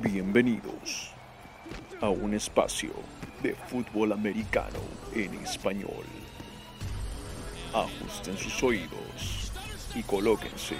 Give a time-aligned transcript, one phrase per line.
[0.00, 1.12] Bienvenidos
[2.00, 2.92] a un espacio
[3.42, 4.78] de fútbol americano
[5.14, 6.06] en español.
[7.74, 9.52] Ajusten sus oídos
[9.94, 10.76] y colóquense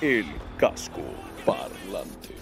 [0.00, 0.26] el
[0.58, 1.02] casco
[1.46, 2.34] parlante.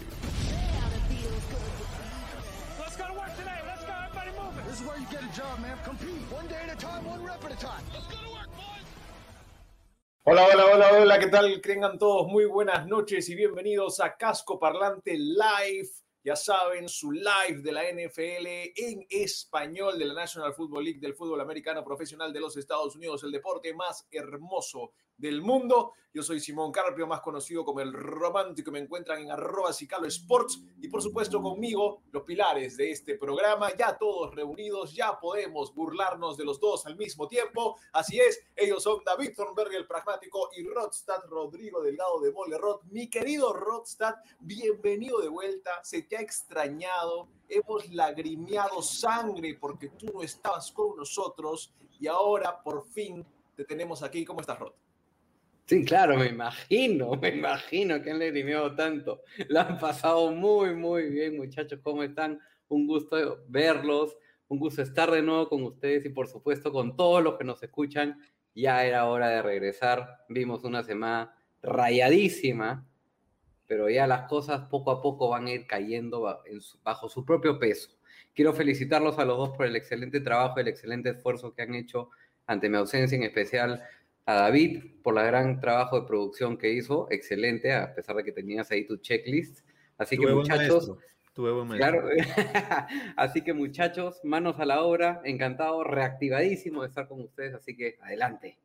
[10.24, 11.60] Hola, hola, hola, hola, ¿qué tal?
[11.60, 16.05] Tengan todos muy buenas noches y bienvenidos a Casco Parlante Live.
[16.26, 21.14] Ya saben, su live de la NFL en español de la National Football League del
[21.14, 25.92] fútbol americano profesional de los Estados Unidos, el deporte más hermoso del mundo.
[26.16, 28.70] Yo soy Simón Carpio, más conocido como el romántico.
[28.70, 33.68] Me encuentran en arroba Cicalo Sports y por supuesto conmigo, los pilares de este programa,
[33.76, 37.76] ya todos reunidos, ya podemos burlarnos de los dos al mismo tiempo.
[37.92, 42.80] Así es, ellos son David Thornberg, el pragmático, y Rodstad Rodrigo Delgado de Mole Rod.
[42.84, 45.84] Mi querido Rodstad, bienvenido de vuelta.
[45.84, 52.62] Se te ha extrañado, hemos lagrimeado sangre porque tú no estabas con nosotros y ahora
[52.62, 53.22] por fin
[53.54, 54.24] te tenemos aquí.
[54.24, 54.72] ¿Cómo estás, Rod?
[55.66, 59.22] Sí, claro, me imagino, me imagino que han lagrimeado tanto.
[59.48, 61.80] Lo han pasado muy, muy bien, muchachos.
[61.82, 62.40] ¿Cómo están?
[62.68, 67.22] Un gusto verlos, un gusto estar de nuevo con ustedes y por supuesto con todos
[67.22, 68.20] los que nos escuchan.
[68.54, 70.24] Ya era hora de regresar.
[70.28, 72.86] Vimos una semana rayadísima,
[73.66, 76.40] pero ya las cosas poco a poco van a ir cayendo
[76.84, 77.90] bajo su propio peso.
[78.34, 82.10] Quiero felicitarlos a los dos por el excelente trabajo, el excelente esfuerzo que han hecho
[82.46, 83.82] ante mi ausencia, en especial
[84.26, 88.32] a David por la gran trabajo de producción que hizo, excelente, a pesar de que
[88.32, 89.60] tenías ahí tu checklist.
[89.96, 90.92] Así que Tuve muchachos,
[91.76, 92.08] claro,
[93.16, 97.96] así que muchachos, manos a la obra, encantado, reactivadísimo de estar con ustedes, así que
[98.02, 98.58] adelante.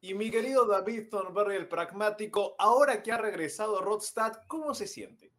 [0.00, 5.32] Y mi querido David Thornberg, el pragmático, ahora que ha regresado Rodstad, ¿cómo se siente?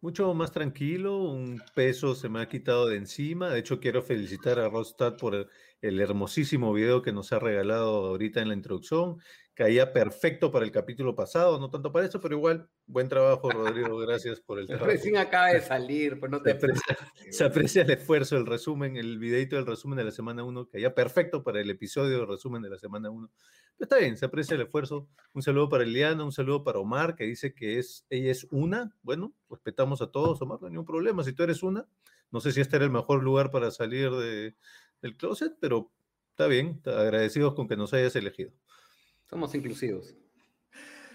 [0.00, 3.50] Mucho más tranquilo, un peso se me ha quitado de encima.
[3.50, 5.48] De hecho, quiero felicitar a Rostad por
[5.80, 9.18] el, hermosísimo video que nos ha regalado ahorita en la introducción.
[9.54, 13.96] Caía perfecto para el capítulo pasado, no tanto para eso, pero igual, buen trabajo, Rodrigo.
[13.98, 14.90] Gracias por el trabajo.
[14.90, 16.96] Recién acaba de salir, pues no Se te aprecia,
[17.30, 20.94] se aprecia el esfuerzo, el resumen, el videito del resumen de la semana 1, caía
[20.94, 23.30] perfecto para el episodio del resumen de la semana 1.
[23.78, 25.08] Pero está bien, se aprecia el esfuerzo.
[25.32, 28.94] Un saludo para Eliana, un saludo para Omar, que dice que es, ella es una.
[29.02, 31.24] Bueno, respetamos a todos, Omar, no hay ningún problema.
[31.24, 31.86] Si tú eres una,
[32.30, 34.54] no sé si este era el mejor lugar para salir de-
[35.06, 35.92] del closet, pero
[36.30, 38.52] está bien, agradecidos con que nos hayas elegido.
[39.24, 40.14] Somos inclusivos.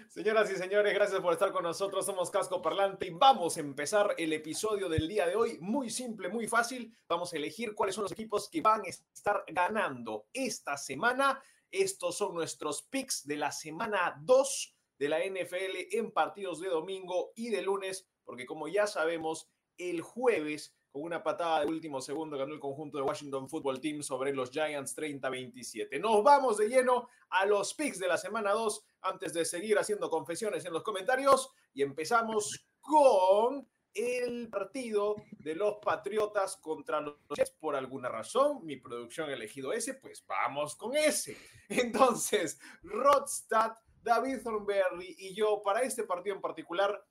[0.08, 2.04] Señoras y señores, gracias por estar con nosotros.
[2.04, 5.58] Somos Casco Parlante y vamos a empezar el episodio del día de hoy.
[5.60, 6.94] Muy simple, muy fácil.
[7.08, 11.42] Vamos a elegir cuáles son los equipos que van a estar ganando esta semana.
[11.70, 17.32] Estos son nuestros picks de la semana 2 de la NFL en partidos de domingo
[17.34, 19.48] y de lunes, porque como ya sabemos,
[19.78, 24.02] el jueves con una patada de último segundo ganó el conjunto de Washington Football Team
[24.02, 25.98] sobre los Giants 30-27.
[25.98, 30.10] Nos vamos de lleno a los picks de la semana 2 antes de seguir haciendo
[30.10, 37.52] confesiones en los comentarios y empezamos con el partido de los Patriotas contra los Jets.
[37.52, 41.36] Por alguna razón, mi producción ha elegido ese, pues vamos con ese.
[41.68, 47.02] Entonces, Rodstad, David Thornberry y yo, para este partido en particular,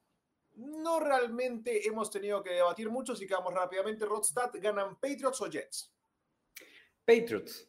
[0.55, 4.05] no realmente hemos tenido que debatir mucho, así que vamos rápidamente.
[4.05, 5.93] Rodstad, ¿ganan Patriots o Jets?
[7.05, 7.67] Patriots.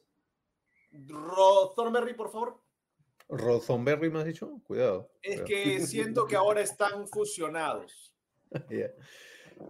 [1.74, 2.62] Thornberry, por favor.
[3.28, 4.60] Rodonberry, ¿me has dicho?
[4.64, 5.10] Cuidado.
[5.22, 5.46] Es cuidado.
[5.46, 8.14] que siento que ahora están fusionados.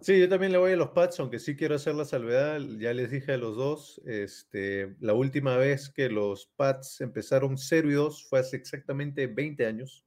[0.00, 2.58] Sí, yo también le voy a los Pats, aunque sí quiero hacer la salvedad.
[2.78, 7.90] Ya les dije a los dos, este, la última vez que los Pats empezaron 0
[7.90, 10.06] y 2 fue hace exactamente 20 años.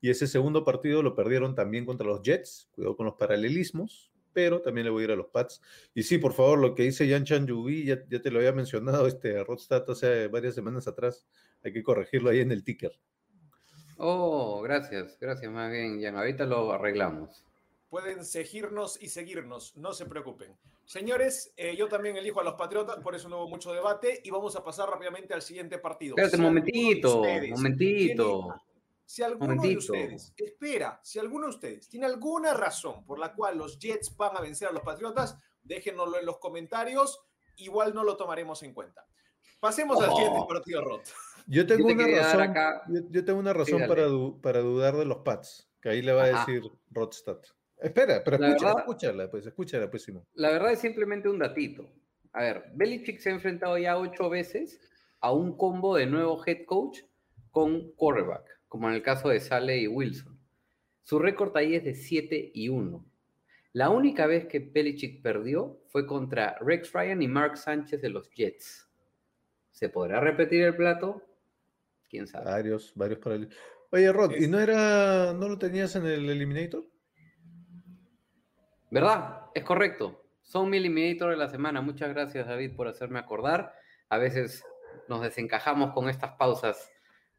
[0.00, 2.68] Y ese segundo partido lo perdieron también contra los Jets.
[2.72, 5.62] Cuidado con los paralelismos, pero también le voy a ir a los Pats.
[5.94, 8.52] Y sí, por favor, lo que dice Yan Chan Yubi, ya, ya te lo había
[8.52, 11.26] mencionado, este Rodstad hace varias semanas atrás.
[11.64, 12.92] Hay que corregirlo ahí en el ticker.
[13.96, 16.16] Oh, gracias, gracias, más bien, Jan.
[16.16, 17.42] Ahorita lo arreglamos.
[17.88, 20.54] Pueden seguirnos y seguirnos, no se preocupen.
[20.84, 24.30] Señores, eh, yo también elijo a los Patriotas, por eso no hubo mucho debate y
[24.30, 26.14] vamos a pasar rápidamente al siguiente partido.
[26.16, 28.62] Espérate un momentito, ustedes momentito.
[29.06, 33.56] Si alguno de ustedes, espera, si alguno de ustedes tiene alguna razón por la cual
[33.56, 37.20] los Jets van a vencer a los Patriotas, déjenoslo en los comentarios,
[37.56, 39.06] igual no lo tomaremos en cuenta.
[39.60, 40.16] Pasemos al Oh.
[40.16, 41.00] siguiente partido, Rod.
[41.46, 44.96] Yo tengo te una razón, acá- yo, yo tengo una razón para, du- para dudar
[44.96, 47.38] de los Pats, que ahí le va a decir Rodstad.
[47.78, 50.26] Espera, pero La escúchala, verdad- escúchala, pues, escúchala, pues, Simón.
[50.34, 51.88] La verdad es simplemente un datito.
[52.32, 54.80] A ver, Belichick se ha enfrentado ya ocho veces
[55.20, 57.00] a un combo de nuevo head coach
[57.50, 60.38] con quarterback, como en el caso de Sale y Wilson.
[61.02, 63.06] Su récord ahí es de 7 y 1.
[63.72, 68.28] La única vez que Belichick perdió fue contra Rex Ryan y Mark Sánchez de los
[68.28, 68.86] Jets.
[69.70, 71.22] ¿Se podrá repetir el plato?
[72.10, 72.44] ¿Quién sabe?
[72.44, 73.48] Varios, varios para el...
[73.92, 76.84] Oye, Rod, ¿y no era, no lo tenías en el Eliminator?
[78.90, 79.40] ¿Verdad?
[79.54, 80.22] Es correcto.
[80.42, 81.80] Son mi Eliminator de la semana.
[81.80, 83.72] Muchas gracias, David, por hacerme acordar.
[84.10, 84.62] A veces
[85.08, 86.92] nos desencajamos con estas pausas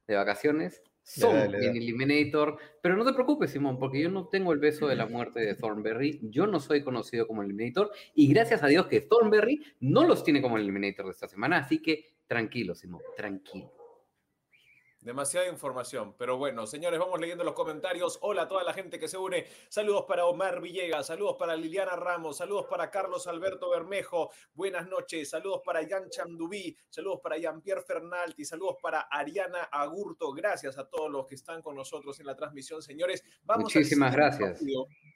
[0.08, 0.82] de vacaciones.
[1.08, 1.80] Son dale, mi dale.
[1.80, 2.58] Eliminator.
[2.82, 5.56] Pero no te preocupes, Simón, porque yo no tengo el beso de la muerte de
[5.56, 6.20] Thornberry.
[6.24, 7.92] Yo no soy conocido como Eliminator.
[8.14, 11.60] Y gracias a Dios que Thornberry no los tiene como Eliminator de esta semana.
[11.60, 13.77] Así que tranquilo, Simón, tranquilo.
[15.08, 18.20] Demasiada información, pero bueno, señores, vamos leyendo los comentarios.
[18.24, 19.46] Hola a toda la gente que se une.
[19.70, 24.30] Saludos para Omar Villegas, saludos para Liliana Ramos, saludos para Carlos Alberto Bermejo.
[24.54, 30.34] Buenas noches, saludos para Jan Chandubí, saludos para Jean-Pierre Fernalti, saludos para Ariana Agurto.
[30.34, 33.24] Gracias a todos los que están con nosotros en la transmisión, señores.
[33.46, 34.62] Vamos Muchísimas siguiente gracias.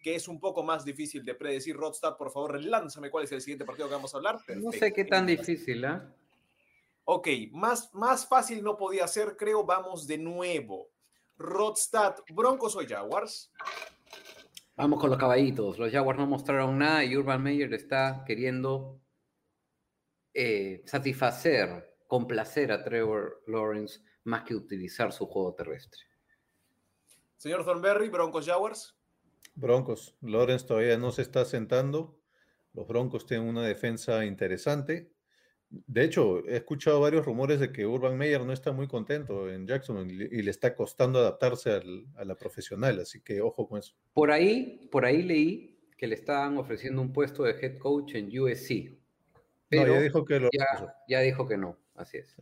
[0.01, 1.75] que es un poco más difícil de predecir.
[1.75, 4.39] Rodstad, por favor, lánzame cuál es el siguiente partido que vamos a hablar.
[4.55, 6.15] No sé qué tan difícil, ¿ah?
[7.13, 9.65] Ok, más, más fácil no podía ser, creo.
[9.65, 10.91] Vamos de nuevo.
[11.37, 13.51] Rodstad, Broncos o Jaguars.
[14.77, 15.77] Vamos con los caballitos.
[15.77, 19.01] Los Jaguars no mostraron nada y Urban Meyer está queriendo
[20.33, 25.99] eh, satisfacer, complacer a Trevor Lawrence más que utilizar su juego terrestre.
[27.35, 28.95] Señor Thornberry, Broncos Jaguars.
[29.55, 30.15] Broncos.
[30.21, 32.17] Lawrence todavía no se está sentando.
[32.71, 35.11] Los Broncos tienen una defensa interesante.
[35.71, 39.65] De hecho, he escuchado varios rumores de que Urban Meyer no está muy contento en
[39.65, 43.95] Jackson y le, está costando adaptarse al- a la profesional, así que ojo con eso.
[44.13, 48.37] Por ahí, por ahí leí que le estaban ofreciendo un puesto de head coach en
[48.37, 48.97] USC.
[49.69, 51.77] Pero no, ya dijo que lo ya, ya dijo que no.
[51.95, 52.35] Así es.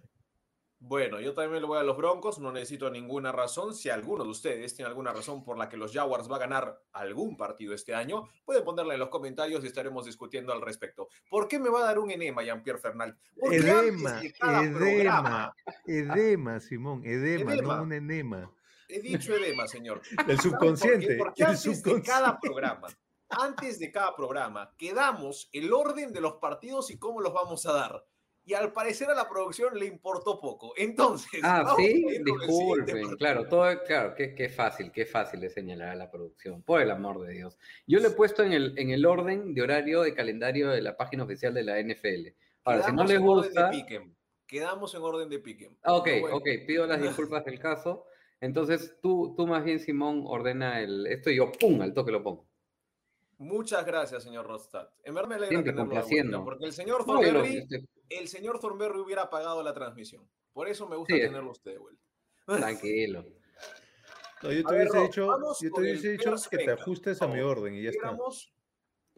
[0.81, 3.75] Bueno, yo también le voy a los Broncos, no necesito ninguna razón.
[3.75, 6.81] Si alguno de ustedes tiene alguna razón por la que los Jaguars va a ganar
[6.93, 11.09] algún partido este año, pueden ponerla en los comentarios y estaremos discutiendo al respecto.
[11.29, 13.17] ¿Por qué me va a dar un enema Jean-Pierre Fernal?
[13.37, 15.53] Porque Edema, programa,
[15.85, 17.75] edema, edema, Simón, edema, Edema.
[17.75, 18.51] no un enema.
[18.87, 20.01] he dicho edema, señor.
[20.11, 21.17] El ¿Saben subconsciente.
[21.17, 21.43] por qué?
[21.43, 22.87] Porque el antes de cada programa,
[23.29, 27.73] antes de cada programa, quedamos el orden de los partidos y cómo los vamos a
[27.73, 28.05] dar.
[28.49, 30.73] Y al parecer a la producción le importó poco.
[30.77, 35.95] Entonces, Ah, sí, disculpen, claro, todo, claro, qué, qué fácil, qué fácil es señalar a
[35.95, 37.59] la producción, por el amor de Dios.
[37.85, 40.97] Yo le he puesto en el, en el orden de horario de calendario de la
[40.97, 42.29] página oficial de la NFL.
[42.63, 43.69] Ahora, si no les gusta.
[44.47, 45.75] Quedamos en orden de Pick'em.
[45.83, 46.99] Ah, ok, bueno, ok, pido las
[47.29, 48.05] disculpas del caso.
[48.41, 52.23] Entonces, tú, tú más bien, Simón, ordena el, esto y yo, ¡pum!, al toque lo
[52.23, 52.47] pongo.
[53.37, 54.89] Muchas gracias, señor Rodstad.
[55.03, 56.37] En verdad me alegra Siempre tenerlo de complaciendo.
[56.41, 57.13] vuelta, porque el señor No,
[58.09, 60.27] el señor Thornberry hubiera apagado la transmisión.
[60.53, 61.21] Por eso me gusta Sí.
[61.21, 62.03] tenerlo usted de vuelta.
[62.45, 63.25] tranquilo.
[64.41, 67.33] No, yo te hubiese dicho, vamos yo te hubiese dicho que te ajustes por a
[67.33, 68.17] mi orden y ya está.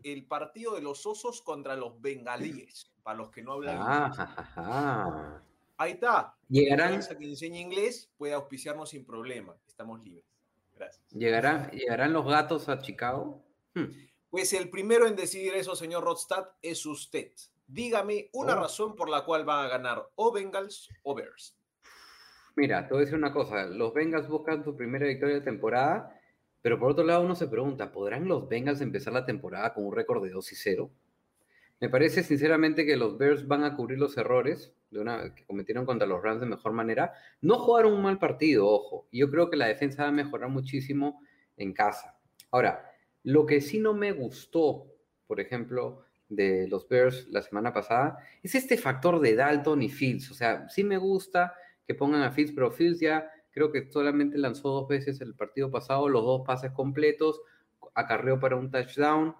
[0.04, 4.28] El partido de los osos contra los bengalíes, para los que no hablan Ah, inglés.
[4.56, 5.44] ja.
[5.78, 6.36] Ahí está.
[6.50, 9.56] Llegarán, Esa que enseña inglés puede auspiciarnos sin problema.
[9.68, 10.26] Estamos libres.
[10.76, 11.06] Gracias.
[11.12, 13.44] llegarán, llegarán los gatos a Chicago.
[13.76, 13.86] Hmm.
[14.32, 17.32] Pues el primero en decidir eso, señor Rodstad, es usted.
[17.72, 18.62] Dígame una Oh.
[18.64, 21.56] razón por la cual van a ganar o Bengals o Bears.
[22.56, 23.66] Mira, te voy a decir una cosa.
[23.66, 26.20] Los Bengals buscan su primera victoria de temporada,
[26.62, 29.96] pero por otro lado uno se pregunta, ¿podrán los Bengals empezar la temporada con un
[29.96, 30.92] récord de 2 y 0?
[31.80, 35.86] Me parece sinceramente que los Bears van a cubrir los errores de una, que cometieron
[35.86, 37.14] contra los Rams de mejor manera.
[37.40, 39.08] No jugaron un mal partido, ojo.
[39.12, 41.22] y Yo creo que la defensa va a mejorar muchísimo
[41.58, 42.20] en casa.
[42.52, 42.92] Ahora,
[43.24, 44.88] lo que sí no me gustó,
[45.26, 50.32] por ejemplo, de los Bears la semana pasada, es este factor de Dalton y Fields.
[50.32, 51.54] O sea, sí me gusta
[51.86, 55.70] que pongan a Fields, pero Fields ya creo que solamente lanzó dos veces el partido
[55.70, 57.42] pasado, los dos pases completos,
[57.94, 59.36] acarreó para un touchdown.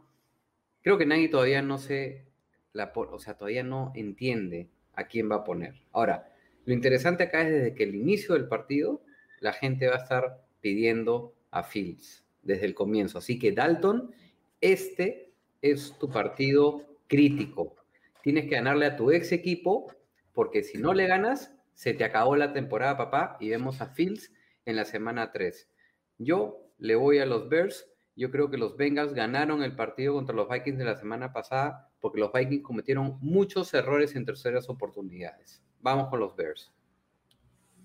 [0.82, 2.26] Creo que nadie todavía no se
[2.74, 5.82] la o sea, todavía no entiende a quién va a poner.
[5.92, 6.34] Ahora,
[6.66, 9.02] lo interesante acá es desde que el inicio del partido,
[9.40, 13.18] la gente va a estar pidiendo a Fields desde el comienzo.
[13.18, 14.14] Así que Dalton,
[14.60, 15.31] este
[15.62, 17.76] es tu partido crítico.
[18.24, 19.94] Tienes que ganarle a tu ex equipo,
[20.34, 24.32] porque si no le ganas, se te acabó la temporada, papá, y vemos a Fields
[24.66, 25.70] en la semana 3.
[26.18, 27.88] Yo le voy a los Bears.
[28.16, 31.92] Yo creo que los Bengals ganaron el partido contra los Vikings de la semana pasada
[32.00, 35.64] porque los Vikings cometieron muchos errores en terceras oportunidades.
[35.80, 36.72] Vamos con los Bears.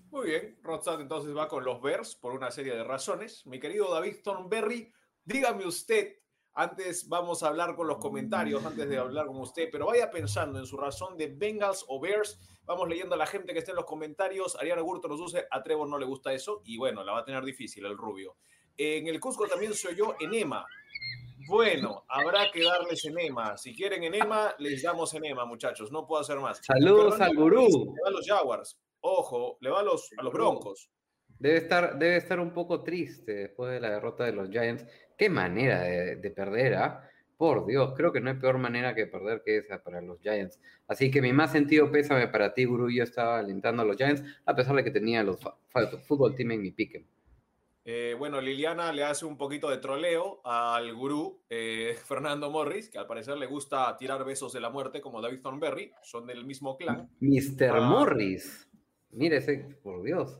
[0.09, 3.45] Muy bien, Rodstad entonces va con los Bears por una serie de razones.
[3.45, 4.91] Mi querido David Thornberry,
[5.23, 6.15] dígame usted,
[6.57, 10.57] antes vamos a hablar con los comentarios, antes de hablar con usted, pero vaya pensando
[10.57, 12.39] en su razón de Bengals o Bears.
[12.65, 14.55] Vamos leyendo a la gente que está en los comentarios.
[14.55, 17.25] Ariana Gurto nos dice, a Trevor no le gusta eso y bueno, la va a
[17.25, 18.37] tener difícil el rubio.
[18.75, 20.65] En el Cusco también soy yo, enema.
[21.47, 23.55] Bueno, habrá que darles enema.
[23.55, 25.91] Si quieren enema, les damos enema, muchachos.
[25.91, 26.59] No puedo hacer más.
[26.63, 27.67] Saludos al gurú.
[27.67, 28.79] Le va a los Jaguars.
[29.01, 30.89] Ojo, le va a los, a los Broncos.
[31.37, 34.85] Debe estar, debe estar un poco triste después de la derrota de los Giants.
[35.17, 37.09] Qué manera de, de perder, ¿ah?
[37.37, 40.59] Por Dios, creo que no hay peor manera que perder que esa para los Giants.
[40.87, 42.89] Así que mi más sentido pésame para ti, Guru.
[42.89, 45.39] Yo estaba alentando a los Giants, a pesar de que tenía los
[46.07, 47.05] fútbol team en mi pique.
[47.89, 52.97] Eh, bueno, Liliana le hace un poquito de troleo al gurú eh, Fernando Morris, que
[52.97, 55.93] al parecer le gusta tirar besos de la muerte como David Thornberry.
[56.01, 57.09] Son del mismo clan.
[57.21, 57.69] Mr.
[57.69, 57.81] Ah.
[57.81, 58.67] Morris.
[59.11, 60.39] Mire ese, por Dios.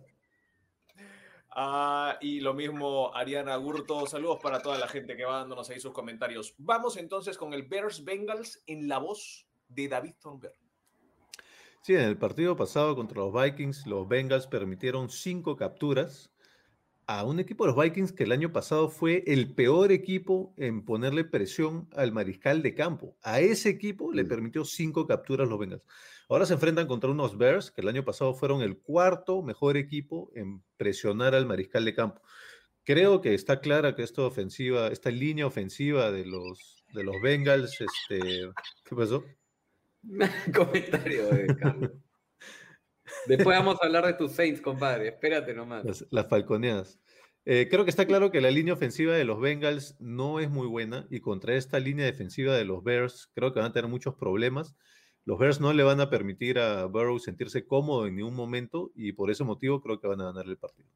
[1.59, 4.05] Ah, y lo mismo Ariana Gurto.
[4.05, 6.53] Saludos para toda la gente que va dándonos ahí sus comentarios.
[6.59, 10.59] Vamos entonces con el Bears Bengals en la voz de David Thornberry.
[11.81, 16.31] Sí, en el partido pasado contra los Vikings, los Bengals permitieron cinco capturas
[17.07, 20.85] a un equipo de los Vikings que el año pasado fue el peor equipo en
[20.85, 23.17] ponerle presión al mariscal de campo.
[23.23, 24.27] A ese equipo le Mm.
[24.27, 25.81] permitió cinco capturas los Bengals.
[26.29, 30.31] Ahora se enfrentan contra unos Bears que el año pasado fueron el cuarto mejor equipo
[30.35, 32.21] en presionar al mariscal de campo.
[32.83, 37.79] Creo que está clara que esta ofensiva, esta línea ofensiva de los, de los Bengals,
[37.81, 38.51] este,
[38.83, 39.23] ¿qué pasó?
[40.55, 41.91] Comentario de Carlos.
[43.25, 45.09] Después vamos a hablar de tus Saints, compadre.
[45.09, 45.85] Espérate nomás.
[45.85, 46.99] Las, las falconeadas.
[47.45, 50.67] Eh, creo que está claro que la línea ofensiva de los Bengals no es muy
[50.67, 54.15] buena y contra esta línea defensiva de los Bears creo que van a tener muchos
[54.15, 54.75] problemas.
[55.27, 59.11] Los Bears no le van a permitir a Burrow sentirse cómodo en ningún momento y
[59.11, 60.87] por ese motivo creo que van a ganar el partido.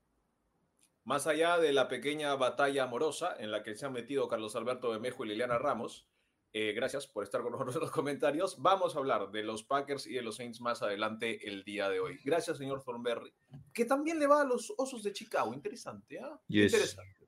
[1.04, 4.90] Más allá de la pequeña batalla amorosa en la que se han metido Carlos Alberto
[4.90, 6.08] Bemejo y Liliana Ramos,
[6.54, 8.62] eh, gracias por estar con nosotros en los comentarios.
[8.62, 12.00] Vamos a hablar de los Packers y de los Saints más adelante el día de
[12.00, 12.18] hoy.
[12.24, 13.34] Gracias, señor Thornberry.
[13.74, 15.54] Que también le va a los Osos de Chicago.
[15.54, 16.40] Interesante, ¿ah?
[16.48, 16.72] Yes.
[16.72, 17.21] Interesante.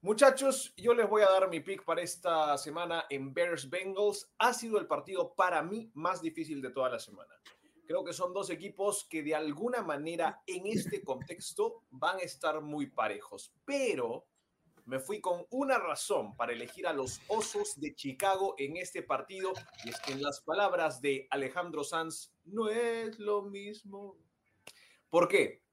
[0.00, 4.30] Muchachos, yo les voy a dar mi pick para esta semana en Bears Bengals.
[4.38, 7.34] Ha sido el partido para mí más difícil de toda la semana.
[7.84, 12.60] Creo que son dos equipos que de alguna manera en este contexto van a estar
[12.60, 14.28] muy parejos, pero
[14.84, 19.52] me fui con una razón para elegir a los Osos de Chicago en este partido
[19.84, 24.16] y es que en las palabras de Alejandro Sanz no es lo mismo.
[25.10, 25.64] ¿Por qué?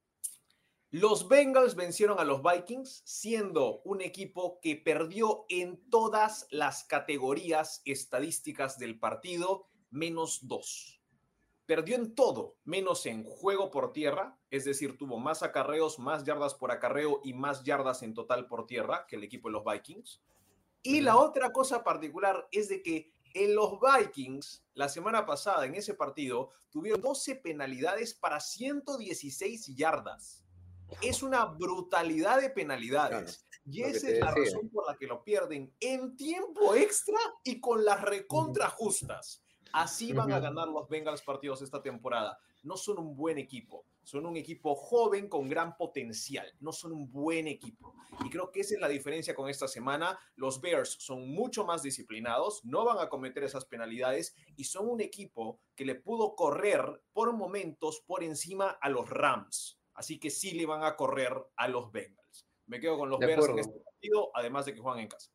[0.98, 7.82] Los Bengals vencieron a los Vikings siendo un equipo que perdió en todas las categorías
[7.84, 11.02] estadísticas del partido, menos dos.
[11.66, 16.54] Perdió en todo, menos en juego por tierra, es decir, tuvo más acarreos, más yardas
[16.54, 20.22] por acarreo y más yardas en total por tierra que el equipo de los Vikings.
[20.82, 25.74] Y la otra cosa particular es de que en los Vikings, la semana pasada en
[25.74, 30.45] ese partido, tuvieron 12 penalidades para 116 yardas.
[31.02, 33.44] Es una brutalidad de penalidades.
[33.64, 34.44] Y esa es la decía.
[34.44, 39.42] razón por la que lo pierden en tiempo extra y con las recontra justas.
[39.72, 42.38] Así van a ganar los Bengals partidos esta temporada.
[42.62, 47.10] No son un buen equipo, son un equipo joven con gran potencial, no son un
[47.10, 47.94] buen equipo.
[48.24, 50.18] Y creo que esa es la diferencia con esta semana.
[50.36, 55.00] Los Bears son mucho más disciplinados, no van a cometer esas penalidades y son un
[55.00, 59.78] equipo que le pudo correr por momentos por encima a los Rams.
[59.96, 62.46] Así que sí le van a correr a los Bengals.
[62.66, 65.30] Me quedo con los Bears en este partido, además de que juegan en casa.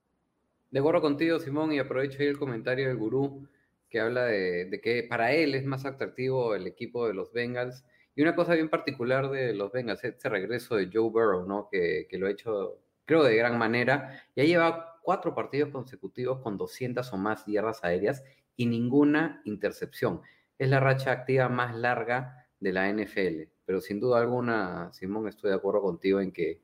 [0.69, 3.47] De acuerdo contigo, Simón, y aprovecho ahí el comentario del gurú
[3.91, 7.83] que habla de, de que para él es más atractivo el equipo de los Bengals.
[8.15, 11.67] Y una cosa bien particular de los Bengals, este regreso de Joe Burrow, ¿no?
[11.69, 14.23] Que, que lo ha hecho, creo, de gran manera.
[14.35, 18.23] Ya lleva cuatro partidos consecutivos con 200 o más yardas aéreas
[18.55, 20.21] y ninguna intercepción.
[20.57, 23.50] Es la racha activa más larga de la NFL.
[23.65, 26.61] Pero sin duda alguna, Simón, estoy de acuerdo contigo en que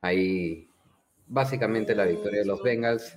[0.00, 0.68] ahí
[1.26, 3.16] básicamente la victoria de los Bengals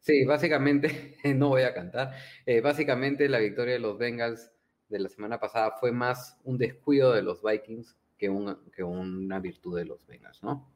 [0.00, 2.14] Sí, básicamente, no voy a cantar,
[2.46, 4.52] eh, básicamente la victoria de los Bengals
[4.88, 9.38] de la semana pasada fue más un descuido de los Vikings que, un- que una
[9.38, 10.72] virtud de los Bengals, ¿no?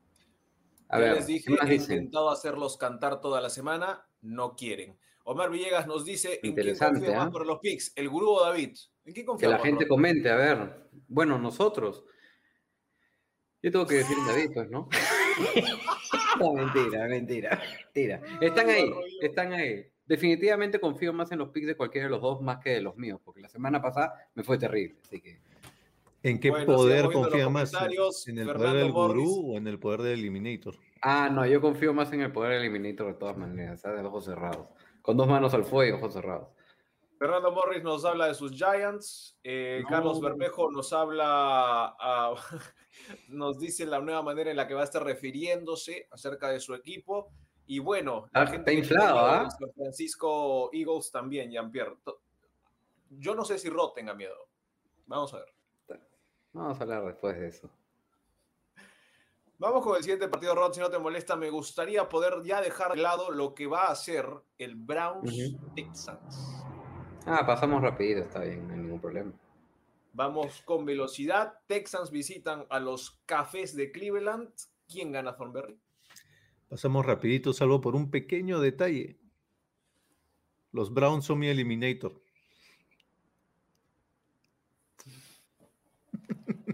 [0.89, 4.99] A ver, les dije, intentado hacerlos cantar toda la semana, no quieren.
[5.25, 7.31] Omar Villegas nos dice, ¿en quién más ¿ah?
[7.31, 7.93] por los picks?
[7.97, 8.77] ¿El gurú o David?
[9.05, 10.89] ¿En quién Que confía la gente comente, a ver.
[11.09, 12.05] Bueno, nosotros.
[13.63, 14.89] Yo tengo que decir David, pues, ¿no?
[16.41, 18.21] no, mentira, mentira, mentira.
[18.41, 18.91] Están ahí,
[19.21, 19.87] están ahí.
[20.05, 22.97] Definitivamente confío más en los picks de cualquiera de los dos más que de los
[22.97, 25.41] míos, porque la semana pasada me fue terrible, así que...
[26.25, 27.73] ¿En qué Bueno, poder confía más?
[28.27, 29.25] ¿En el Fernando poder del Morris.
[29.25, 30.77] gurú o en el poder del Eliminator?
[31.01, 34.05] Ah, no, yo confío más en el poder eliminator de todas maneras, ¿sabes?
[34.05, 34.69] Ojos cerrados.
[35.03, 36.49] Con dos manos al fuego y ojos cerrados.
[37.23, 39.39] Fernando Morris nos habla de sus Giants.
[39.45, 39.89] eh, No.
[39.89, 42.35] Carlos Bermejo nos habla, ah,
[43.29, 46.75] nos dice la nueva manera en la que va a estar refiriéndose acerca de su
[46.75, 47.31] equipo.
[47.67, 49.43] Y bueno, Ah, la está gente que inflado, ¿ah?
[49.45, 51.97] los San Francisco Eagles también, Jean-Pierre.
[53.11, 54.49] Yo no sé si Rod tenga miedo.
[55.07, 55.55] Vamos a ver.
[56.53, 57.71] Vamos a hablar después de eso.
[59.59, 61.37] Vamos con el siguiente partido, Rod, si no te molesta.
[61.37, 64.27] Me gustaría poder ya dejar de lado lo que va a hacer
[64.59, 65.55] el Browns.
[65.77, 66.65] Texans.
[67.27, 69.33] Ah, pasamos rapidito, está bien, no hay ningún problema.
[70.13, 71.55] Vamos con velocidad.
[71.67, 74.51] Texans visitan a los Cafés de Cleveland.
[74.89, 75.79] ¿Quién gana Thornberry?
[76.69, 79.19] Pasamos rapidito, salvo por un pequeño detalle.
[80.73, 82.23] Los Browns son mi eliminator.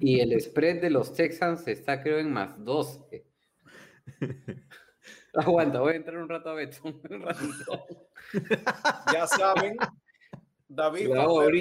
[0.00, 3.26] Y el spread de los Texans está creo en más 12.
[5.34, 6.80] Aguanta, voy a entrar un rato a Beto.
[6.84, 7.86] Un ratito.
[9.12, 9.76] Ya saben,
[10.78, 11.12] David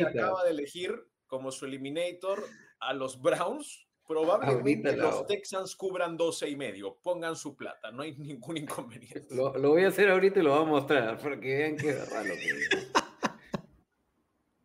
[0.05, 0.95] acaba de elegir
[1.25, 2.43] como su eliminator
[2.79, 3.85] a los Browns.
[4.07, 5.27] Probablemente Ahorita los.
[5.27, 6.95] Texans cubran 12 y medio.
[7.03, 9.35] Pongan su plata, no hay ningún inconveniente.
[9.35, 11.89] Lo, lo voy a hacer ahorita y lo voy a mostrar para que vean que
[11.89, 12.87] es verdad lo que digo.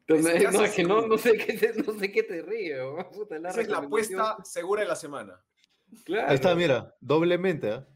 [0.07, 1.09] Entonces, Es no, casi es que no, seguro.
[1.09, 2.77] no sé qué te, no sé qué te ríe.
[3.13, 5.41] Puta, Esa es la apuesta segura de la semana.
[6.05, 6.29] Claro.
[6.29, 7.89] Ahí está, mira, doblemente, ¿ah?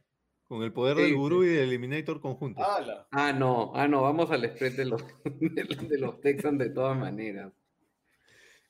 [0.49, 2.65] Con el poder del Sí, gurú y del eliminator conjuntos.
[2.67, 3.09] ¡Hala!
[3.11, 7.53] Ah, no, ah, no, vamos al spread de los, de, los- Texans de todas maneras.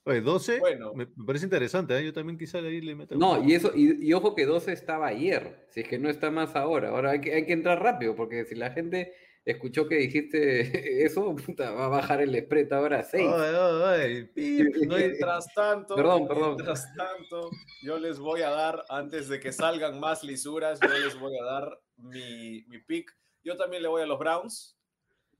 [0.05, 0.95] Oye, 12, Bueno.
[0.95, 2.05] me, me parece interesante, ¿eh?
[2.05, 3.17] Yo también quizá ahí le meto.
[3.17, 6.31] No, y eso, y, y ojo que 12 estaba ayer, si es que no está
[6.31, 6.91] más ahora.
[6.91, 9.13] Ahora hay que, hay que entrar rápido, porque si la gente
[9.47, 10.61] escuchó que dijiste
[11.07, 13.23] eso, puta, va a bajar el spread ahora a 6.
[13.33, 16.55] Ay, ay, ay, pip, no hay- Mientras tanto, Perdón, perdón.
[16.57, 17.49] mientras tanto,
[17.83, 21.45] yo les voy a dar, antes de que salgan más lisuras, yo les voy a
[21.45, 23.11] dar mi, mi pick.
[23.43, 24.77] Yo también le voy a los Browns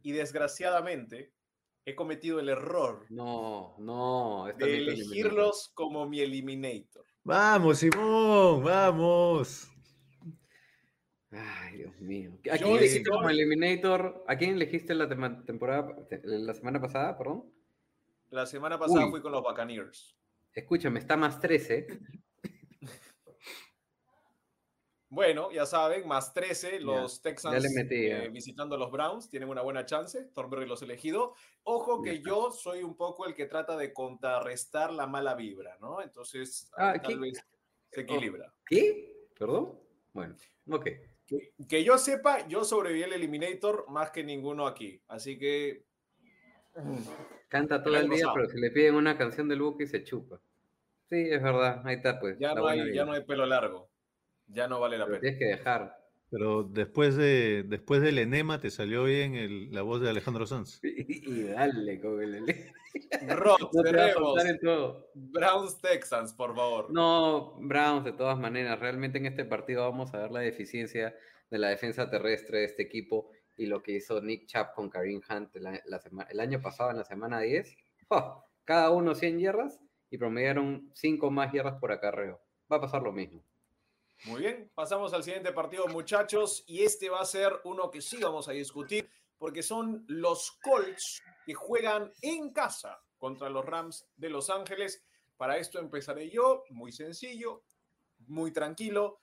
[0.03, 1.33] y desgraciadamente
[1.85, 4.47] he cometido el error No, no.
[4.57, 7.05] de elegirlos como mi eliminator.
[7.25, 9.69] Vamos, Simón, vamos.
[11.31, 12.39] Ay, Dios mío.
[12.51, 14.25] ¿A quién elegiste como Eliminator?
[14.27, 17.53] ¿A quién elegiste la temporada, la semana pasada, perdón?
[18.31, 19.11] La semana pasada Uy.
[19.11, 20.17] fui con los Buccaneers.
[20.53, 21.87] Escúchame, está más 13.
[25.09, 29.63] Bueno, ya saben, más 13, los Texans metí, eh, visitando a los Browns, tienen una
[29.63, 31.35] buena chance, Thornberry los elegido.
[31.63, 36.03] Ojo que yo soy un poco el que trata de contrarrestar la mala vibra, ¿no?
[36.03, 37.21] Entonces, Ah, tal ¿qué?
[37.21, 37.47] vez
[37.93, 38.53] se equilibra.
[38.67, 39.29] ¿Qué?
[39.39, 39.79] ¿Perdón?
[40.13, 40.35] Bueno,
[40.71, 40.89] ok.
[41.27, 45.85] Que, que yo sepa, yo sobreviví el Eliminator más que ninguno aquí, así que...
[47.49, 50.41] Canta todo El día, pero si le piden una canción del buque se chupa.
[51.09, 52.39] Sí, es verdad, ahí está pues.
[52.39, 53.89] Ya no, hay, ya no hay pelo largo,
[54.47, 55.21] ya no vale la Pero pena.
[55.21, 56.06] tienes que dejar.
[56.31, 60.81] Pero después, de, después del enema te salió bien el- la voz de Alejandro Sanz.
[60.83, 62.47] Y dale con el...
[63.29, 65.09] Rod, No te en todo.
[65.15, 66.93] Browns Texans, por favor.
[66.93, 71.15] No, Browns, de todas maneras, realmente en este partido vamos a ver la deficiencia
[71.51, 75.21] de la defensa terrestre de este equipo y lo que hizo Nick Chubb con Kareem
[75.31, 77.77] Hunt la- la sema- el año pasado en la semana 10.
[78.09, 78.43] ¡oh!
[78.65, 82.41] Cada uno 100 yardas y promediaron 5 más yardas por acarreo.
[82.71, 83.45] Va a pasar lo mismo.
[84.25, 88.19] Muy bien, pasamos al siguiente partido, muchachos, y este va a ser uno que sí
[88.21, 94.31] vamos a discutir, porque son los Colts que juegan en casa contra los Rams de
[94.31, 95.05] Los Ángeles.
[95.37, 97.63] Para esto empezaré yo, muy sencillo,
[98.27, 99.21] muy tranquilo.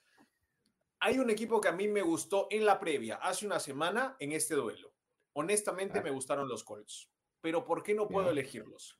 [0.99, 4.31] Hay un equipo que a mí me gustó en la previa, hace una semana, en
[4.31, 4.93] este duelo.
[5.33, 7.09] Honestamente me gustaron los Colts,
[7.41, 8.97] pero ¿por qué no puedo elegirlos?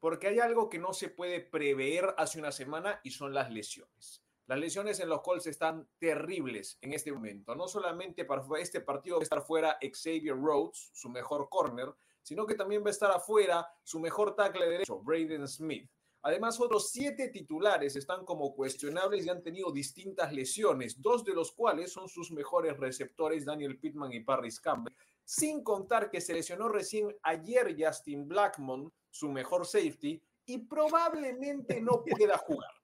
[0.00, 4.24] Porque hay algo que no se puede prever hace una semana y son las lesiones.
[4.48, 7.54] Las lesiones en los Colts están terribles en este momento.
[7.54, 12.46] No solamente para este partido va a estar fuera Xavier Rhodes, su mejor corner, sino
[12.46, 15.90] que también va a estar afuera su mejor tackle derecho, Braden Smith.
[16.22, 21.52] Además, otros siete titulares están como cuestionables y han tenido distintas lesiones, dos de los
[21.52, 24.94] cuales son sus mejores receptores, Daniel Pittman y Parris Campbell.
[25.24, 32.02] Sin contar que se lesionó recién ayer Justin Blackmon, su mejor safety, y probablemente no
[32.02, 32.77] pueda jugar.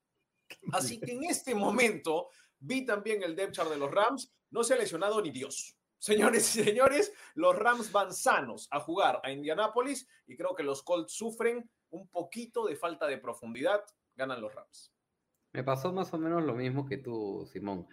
[0.72, 4.74] Así que en este momento vi también el depth chart de los Rams, no se
[4.74, 5.76] ha lesionado ni Dios.
[5.98, 10.82] Señores y señores, los Rams van sanos a jugar a Indianápolis y creo que los
[10.82, 13.82] Colts sufren un poquito de falta de profundidad,
[14.14, 14.92] ganan los Rams.
[15.52, 17.86] Me pasó más o menos lo mismo que tú, Simón.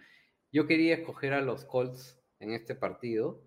[0.50, 3.42] Yo quería escoger a los Colts en este partido,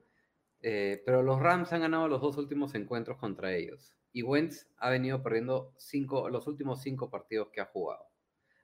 [0.62, 3.94] eh, pero los Rams han ganado los dos últimos encuentros contra ellos.
[4.12, 8.06] Y Wentz ha venido perdiendo cinco, los últimos cinco partidos que ha jugado.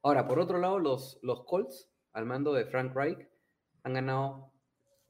[0.03, 3.29] Ahora, por otro lado, los, los Colts, al mando de Frank Reich,
[3.83, 4.51] han ganado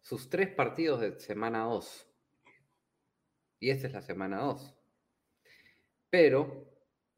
[0.02, 2.08] sus tres partidos de semana 2.
[3.60, 4.76] Y esta es la semana 2.
[6.10, 6.68] Pero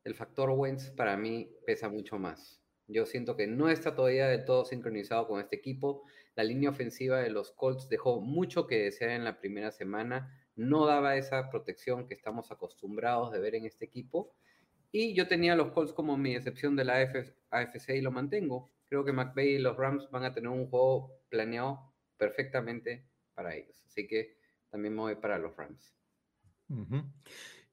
[0.04, 2.62] el factor Wentz para mí pesa mucho más.
[2.88, 6.04] Yo siento que no está todavía del todo sincronizado con este equipo.
[6.36, 10.38] La línea ofensiva de los Colts dejó mucho que desear en la primera semana.
[10.56, 14.36] No daba esa protección que estamos acostumbrados de ver en este equipo.
[14.92, 17.02] Y yo tenía los Colts como mi excepción de la
[17.54, 18.72] AFC y lo mantengo.
[18.86, 23.84] Creo que McVay y los Rams van a tener un juego planeado perfectamente para ellos.
[23.86, 24.38] Así que
[24.70, 25.96] también me voy para los Rams.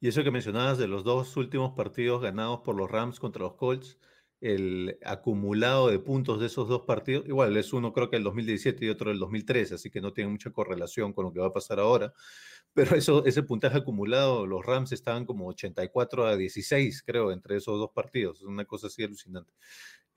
[0.01, 3.55] Y eso que mencionabas de los dos últimos partidos ganados por los Rams contra los
[3.55, 3.99] Colts,
[4.41, 8.87] el acumulado de puntos de esos dos partidos, igual es uno creo que el 2017
[8.87, 11.53] y otro el 2013, así que no tiene mucha correlación con lo que va a
[11.53, 12.13] pasar ahora,
[12.75, 17.79] pero eso, ese puntaje acumulado, los Rams estaban como 84 a 16, creo, entre esos
[17.79, 19.53] dos partidos, es una cosa así alucinante.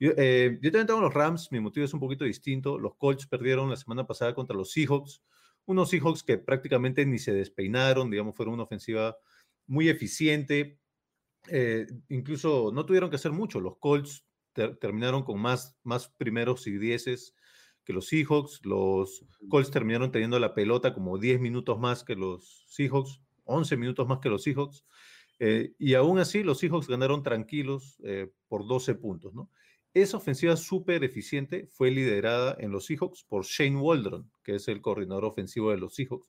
[0.00, 3.26] Yo, eh, yo también tengo los Rams, mi motivo es un poquito distinto, los Colts
[3.26, 5.22] perdieron la semana pasada contra los Seahawks,
[5.66, 9.16] unos Seahawks que prácticamente ni se despeinaron, digamos, fueron una ofensiva
[9.66, 10.78] muy eficiente,
[11.48, 13.60] eh, incluso no tuvieron que hacer mucho.
[13.60, 14.24] Los Colts
[14.80, 17.34] terminaron con más, más primeros y dieces
[17.84, 18.60] que los Seahawks.
[18.64, 24.06] Los Colts terminaron teniendo la pelota como 10 minutos más que los Seahawks, 11 minutos
[24.06, 24.84] más que los Seahawks.
[25.40, 29.34] Eh, y aún así, los Seahawks ganaron tranquilos eh, por 12 puntos.
[29.34, 29.50] ¿no?
[29.92, 34.80] Esa ofensiva súper eficiente fue liderada en los Seahawks por Shane Waldron, que es el
[34.80, 36.28] coordinador ofensivo de los Seahawks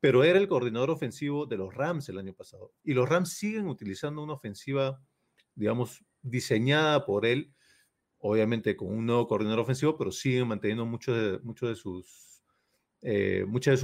[0.00, 2.72] pero era el coordinador ofensivo de los Rams el año pasado.
[2.84, 5.02] Y los Rams siguen utilizando una ofensiva,
[5.54, 7.52] digamos, diseñada por él,
[8.18, 12.44] obviamente con un nuevo coordinador ofensivo, pero siguen manteniendo mucho de, mucho de sus,
[13.02, 13.76] eh, mucha de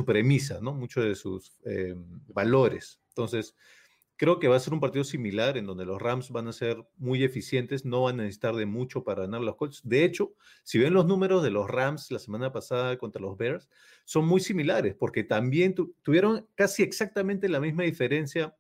[0.61, 0.75] ¿no?
[0.75, 1.95] Muchos de sus eh,
[2.29, 3.01] valores.
[3.09, 3.55] Entonces,
[4.17, 6.87] Creo que va a ser un partido similar en donde los Rams van a ser
[6.97, 9.81] muy eficientes, no van a necesitar de mucho para ganar los Colts.
[9.83, 13.69] De hecho, si ven los números de los Rams la semana pasada contra los Bears,
[14.05, 18.57] son muy similares porque también tuvieron casi exactamente la misma diferencia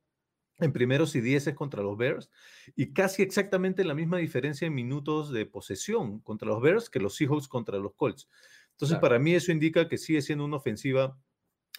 [0.58, 2.30] en primeros y dieces contra los Bears
[2.76, 7.16] y casi exactamente la misma diferencia en minutos de posesión contra los Bears que los
[7.16, 8.28] Seahawks contra los Colts.
[8.72, 11.16] Entonces, para mí eso indica que sigue siendo una ofensiva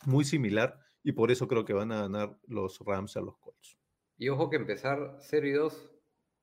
[0.06, 3.78] muy similar y por eso creo que van a ganar los Rams a los Colts.
[4.18, 5.92] Y ojo que empezar 0 y 2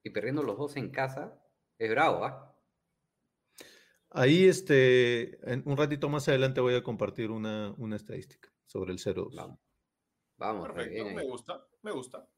[0.04, 1.36] y perdiendo los dos en casa
[1.78, 2.56] es bravo, ¿ah?
[4.10, 8.98] Ahí, este, en un ratito más adelante voy a compartir una, una estadística sobre el
[8.98, 9.34] 0-2.
[9.34, 9.58] Vamos.
[10.36, 12.28] Vamos, Perfecto, me gusta, me gusta.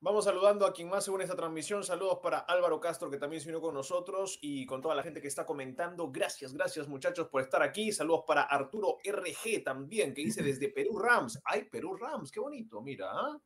[0.00, 1.82] Vamos saludando a quien más según esta transmisión.
[1.82, 5.20] Saludos para Álvaro Castro, que también se unió con nosotros, y con toda la gente
[5.20, 6.08] que está comentando.
[6.12, 7.90] Gracias, gracias muchachos por estar aquí.
[7.90, 11.40] Saludos para Arturo RG también, que dice desde Perú Rams.
[11.44, 13.10] Ay, Perú Rams, qué bonito, mira.
[13.10, 13.36] ¿ah?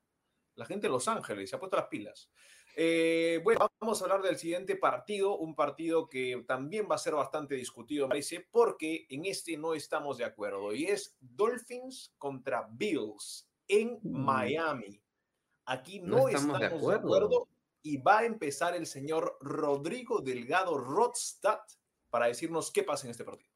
[0.57, 2.31] La gente de Los Ángeles se ha puesto las pilas.
[2.77, 7.15] Eh, bueno, vamos a hablar del siguiente partido, un partido que también va a ser
[7.15, 12.69] bastante discutido, me parece, porque en este no estamos de acuerdo, y es Dolphins contra
[12.71, 15.02] Bills en Miami.
[15.67, 17.49] Aquí no, estamos, de, acuerdo.
[17.83, 21.61] y va a empezar el señor Rodrigo Delgado Rodstad
[22.11, 23.51] para decirnos qué pasa en este partido.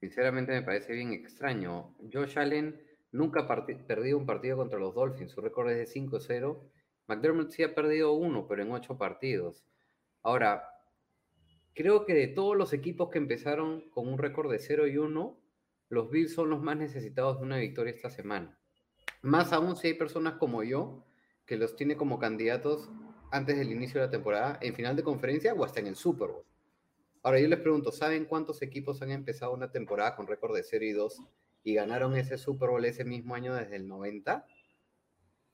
[0.00, 1.96] Sinceramente me parece bien extraño.
[2.12, 2.80] Josh Allen
[3.12, 6.70] nunca ha perdido un partido contra los Dolphins, su récord es de 5-0.
[7.08, 9.64] McDermott sí ha perdido uno, pero en ocho partidos.
[10.22, 10.68] Ahora,
[11.72, 15.40] creo que de todos los equipos que empezaron con un récord de 0 y 1,
[15.88, 18.58] los Bills son los más necesitados de una victoria esta semana.
[19.22, 21.04] Más aún si hay personas como yo
[21.46, 22.90] que los tiene como candidatos
[23.30, 26.28] antes del inicio de la temporada, en final de conferencia o hasta en el Super
[26.28, 26.44] Bowl.
[27.22, 30.84] Ahora yo les pregunto, ¿saben cuántos equipos han empezado una temporada con récord de 0
[30.84, 31.22] y 2
[31.64, 34.46] y ganaron ese Super Bowl ese mismo año desde el 90?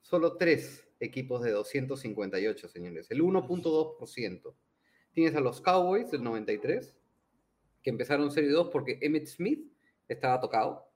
[0.01, 4.53] Solo tres equipos de 258, señores, el 1.2%.
[5.13, 6.95] Tienes a los Cowboys del 93,
[7.81, 9.71] que empezaron 0 y 2 porque Emmett Smith
[10.07, 10.87] estaba tocado,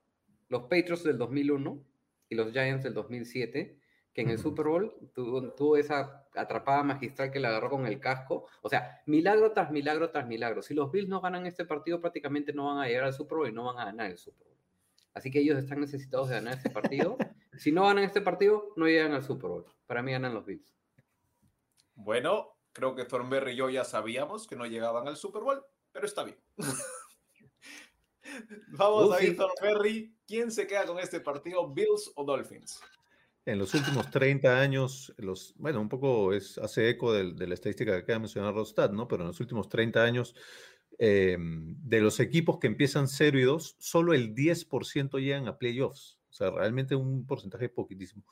[0.50, 1.84] los Patriots del 2001
[2.30, 3.80] y los Giants del 2007
[4.18, 8.48] que en el Super Bowl tuvo, esa atrapada magistral que le agarró con el casco.
[8.64, 10.64] O sea, milagro tras milagro tras milagro.
[10.64, 13.48] Si los Bills no ganan este partido, prácticamente no van a llegar al Super Bowl
[13.48, 14.58] y no van a ganar el Super Bowl.
[15.14, 17.16] Así que ellos están necesitados de ganar este partido.
[17.60, 19.66] si no ganan este partido, no llegan al Super Bowl.
[19.86, 20.76] Para mí ganan los Bills.
[21.94, 26.08] Bueno, creo que Thornberry y yo ya sabíamos que no llegaban al Super Bowl, pero
[26.08, 26.40] está bien.
[28.70, 30.14] Vamos a ir, Thornberry.
[30.26, 32.82] ¿Quién se queda con este partido, Bills o Dolphins?
[33.48, 37.94] en los últimos 30 años, los, bueno, un poco es, hace eco de, la estadística
[37.94, 39.08] que acaba de mencionar Rostad, ¿no?
[39.08, 40.36] Pero en los últimos 30 años,
[41.00, 46.20] em, de los equipos que empiezan 0 y 2, solo el 10% llegan a playoffs.
[46.30, 48.26] O sea, realmente un porcentaje poquitísimo.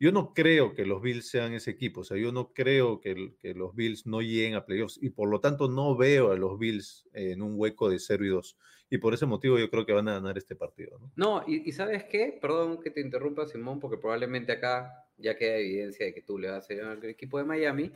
[0.00, 3.34] Yo no creo que los Bills sean ese equipo, o sea, yo no creo que,
[3.40, 6.58] que, los Bills no lleguen a playoffs y por lo tanto no veo a los
[6.58, 8.58] Bills en un hueco de 0 y 2
[8.90, 10.98] y por ese motivo yo creo que van a ganar este partido.
[11.16, 12.38] No, no y, ¿sabes qué?
[12.40, 16.50] Perdón que te interrumpa, Simón, porque probablemente acá ya queda evidencia de que tú le
[16.50, 17.92] vas a ir al equipo de Miami,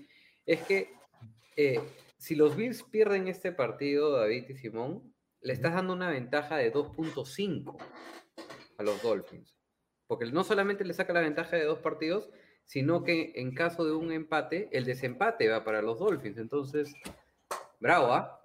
[0.46, 0.92] es que
[1.56, 1.80] eh,
[2.16, 6.72] si los Bills pierden este partido, David y Simón, le estás dando una ventaja de
[6.72, 7.76] 2.5
[8.78, 9.57] a los Dolphins.
[10.08, 12.28] Porque no solamente le saca la ventaja de dos partidos,
[12.64, 16.38] sino que en caso de un empate, el desempate va para los Dolphins.
[16.38, 16.92] Entonces,
[17.78, 18.44] bravo, ¿ah?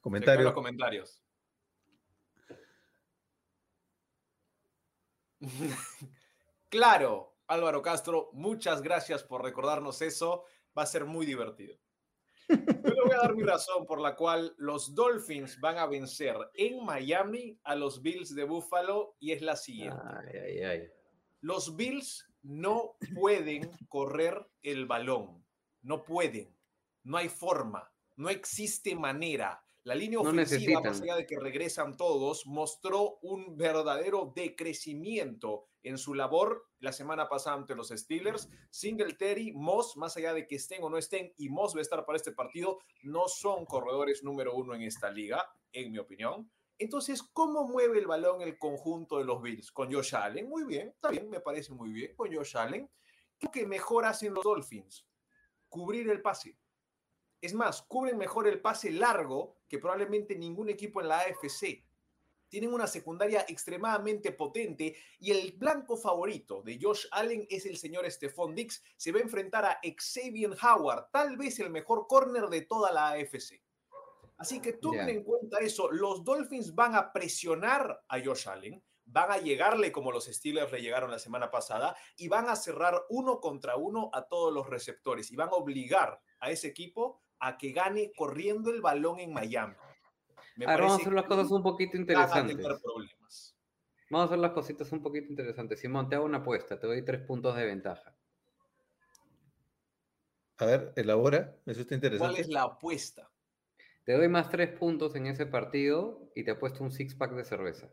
[0.00, 0.44] Comentario.
[0.44, 1.20] los comentarios.
[6.68, 10.44] claro, Álvaro Castro, muchas gracias por recordarnos eso.
[10.76, 11.76] Va a ser muy divertido.
[12.48, 16.36] Yo le voy a dar mi razón por la cual los Dolphins van a vencer
[16.54, 20.00] en Miami a los Bills de Buffalo y es la siguiente.
[20.04, 20.88] Ay, ay, ay.
[21.40, 25.44] Los Bills no pueden correr el balón.
[25.82, 26.54] No pueden.
[27.04, 27.90] No hay forma.
[28.16, 29.64] No existe manera.
[29.84, 36.14] La línea ofensiva, más allá de que regresan todos, mostró un verdadero decrecimiento en su
[36.14, 38.48] labor la semana pasada ante los Steelers.
[38.70, 42.04] Singletary, Moss, más allá de que estén o no estén, y Moss va a estar
[42.04, 46.50] para este partido, no son corredores número uno en esta liga, en mi opinión.
[46.78, 49.70] Entonces, ¿cómo mueve el balón el conjunto de los Bills?
[49.70, 52.90] Con Josh Allen, muy bien, está bien, me parece muy bien, con Josh Allen.
[53.38, 55.06] ¿Qué que mejor hacen los Dolphins?
[55.68, 56.58] Cubrir el pase.
[57.40, 61.84] Es más, cubren mejor el pase largo que probablemente ningún equipo en la AFC.
[62.52, 68.04] Tienen una secundaria extremadamente potente y el blanco favorito de Josh Allen es el señor
[68.10, 68.84] Stephon Dix.
[68.98, 73.08] Se va a enfrentar a Xavier Howard, tal vez el mejor corner de toda la
[73.12, 73.62] AFC.
[74.36, 75.12] Así que tomen Ya.
[75.14, 75.90] en cuenta eso.
[75.90, 80.82] Los Dolphins van a presionar a Josh Allen, van a llegarle como los Steelers le
[80.82, 85.32] llegaron la semana pasada y van a cerrar uno contra uno a todos los receptores
[85.32, 89.74] y van a obligar a ese equipo a que gane corriendo el balón en Miami.
[90.56, 92.56] Me A ver, vamos a hacer las cosas un poquito van a interesantes.
[92.56, 93.56] tener problemas.
[94.10, 95.80] Vamos a hacer las cositas un poquito interesantes.
[95.80, 98.14] Simón, te hago una apuesta, te doy tres puntos de ventaja.
[100.58, 101.56] A ver, elabora.
[101.66, 102.40] Eso está ¿Cuál interesante.
[102.42, 103.30] es la apuesta?
[104.04, 107.44] Te doy más tres puntos en ese partido y te apuesto un six pack de
[107.44, 107.88] cerveza.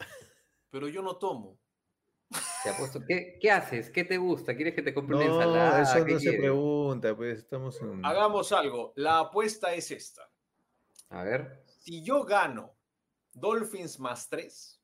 [0.70, 1.60] Pero yo no tomo.
[2.62, 3.00] Te apuesto.
[3.06, 3.90] ¿Qué, qué haces?
[3.90, 4.56] ¿Qué te gusta?
[4.56, 5.82] ¿Quieres que te compre una No, ensalada?
[5.82, 8.04] eso ¿Qué no se pregunta, pues estamos en...
[8.04, 8.92] Hagamos algo.
[8.96, 10.22] La apuesta es esta.
[11.10, 11.63] A ver.
[11.84, 12.74] Si yo gano
[13.34, 14.80] Dolphins más 3,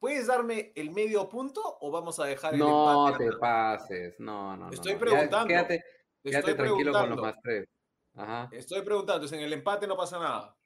[0.00, 3.24] ¿puedes darme el medio punto o vamos a dejar el No empate?
[3.30, 4.18] te pases.
[4.18, 4.72] No, no, no.
[4.72, 4.98] Estoy no.
[4.98, 5.46] Ya, preguntando.
[5.46, 5.84] Quédate,
[6.22, 7.68] Te quédate estoy tranquilo con los más tres.
[8.14, 8.48] Ajá.
[8.50, 9.14] Estoy preguntando.
[9.18, 10.56] Entonces, en el empate no pasa nada.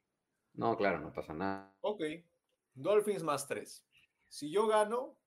[0.54, 1.70] No, claro, no pasa nada.
[1.82, 2.00] Ok.
[2.72, 3.86] Dolphins más 3.
[4.26, 5.18] Si yo gano,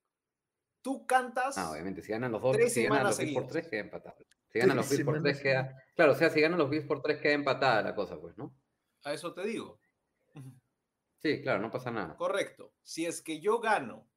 [0.82, 1.56] tú cantas.
[1.60, 4.16] Ah, obviamente, si ganan los dos, Tres si ganan los por tres, queda empatado.
[4.54, 5.84] Si ganan los Bills por tres, semanas queda.
[5.96, 8.56] Claro, o sea, si ganan los Bills por tres, queda empatada la cosa, pues, ¿no?
[9.04, 9.80] A eso te digo.
[11.18, 12.16] Sí, claro, no pasa nada.
[12.16, 12.76] Correcto.
[12.84, 14.08] Si es que yo gano,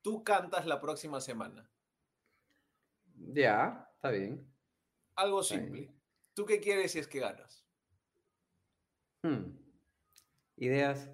[0.00, 1.68] tú cantas la próxima semana.
[3.16, 4.48] Ya, está bien.
[5.16, 5.64] Algo Está bien.
[5.66, 5.94] simple.
[6.34, 7.66] ¿Tú qué quieres si es que ganas?
[9.22, 9.56] Hmm.
[10.56, 11.10] Ideas.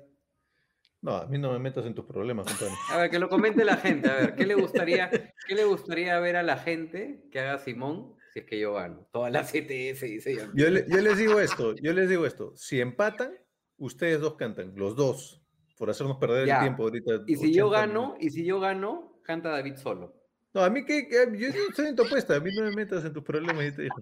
[1.00, 2.74] No, a mí no me metas en tus problemas, compadre.
[2.90, 4.10] A ver, que lo comente la gente.
[4.10, 5.08] A ver, ¿qué le gustaría,
[5.46, 9.06] qué le gustaría ver a la gente que haga Simón si es que yo gano?
[9.12, 10.42] Todas las CTS, dice yo.
[10.54, 12.52] Yo, le- yo les digo esto, yo les digo esto.
[12.56, 13.32] Si empatan,
[13.78, 15.42] ustedes dos cantan, los dos,
[15.76, 16.56] por hacernos perder Ya.
[16.56, 17.12] el tiempo ahorita.
[17.26, 18.22] Y si yo 80 gano, minutos.
[18.24, 20.14] y si yo gano, canta David solo.
[20.52, 23.04] No, a mí que, yo no estoy en tu apuesta, a mí no me metas
[23.04, 23.64] en tus problemas.
[23.66, 23.94] y te digo.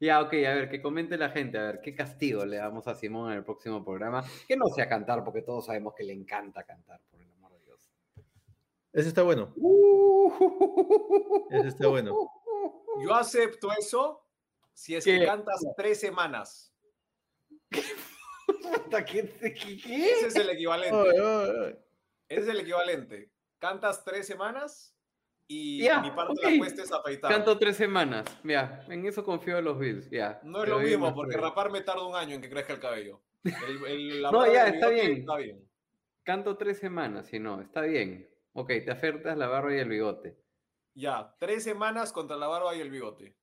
[0.00, 2.94] Ya, ok, a ver, que comente la gente, a ver, ¿qué castigo le damos a
[2.94, 4.24] Simón en el próximo programa?
[4.46, 7.60] Que no sea cantar, porque todos sabemos que le encanta cantar, por el amor de
[7.64, 7.90] Dios.
[8.92, 9.52] Ese está bueno.
[11.50, 12.12] Ese está bueno.
[13.04, 14.24] Yo acepto eso
[14.74, 16.72] si es que cantas tres semanas.
[18.84, 20.10] Puta, ¿qué- qué- qué?
[20.12, 21.10] Ese es el equivalente.
[22.28, 23.30] Ese es el equivalente.
[23.58, 24.94] Cantas tres semanas
[25.48, 26.42] y mi parte de ok.
[26.44, 27.30] la apuesta es afeitar.
[27.30, 30.40] Canto tres semanas, ya, en eso confío en los Bills, ya.
[30.44, 31.42] No es lo mismo, porque tres.
[31.42, 33.22] raparme tarda un año en que crezca el cabello.
[33.44, 35.12] El- el- la No, ya, está bien.
[35.18, 35.68] Está bien.
[36.22, 38.28] Canto tres semanas, si no, está bien.
[38.52, 40.36] Ok, te ofertas la barba y el bigote.
[40.98, 43.36] Ya, tres semanas contra la barba y el bigote.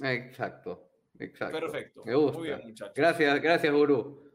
[0.00, 0.88] Exacto,
[1.18, 1.58] exacto.
[1.58, 2.02] Perfecto.
[2.04, 2.38] Me gusta.
[2.38, 2.94] Muy bien, muchachos.
[2.94, 4.30] Gracias, gracias, gurú.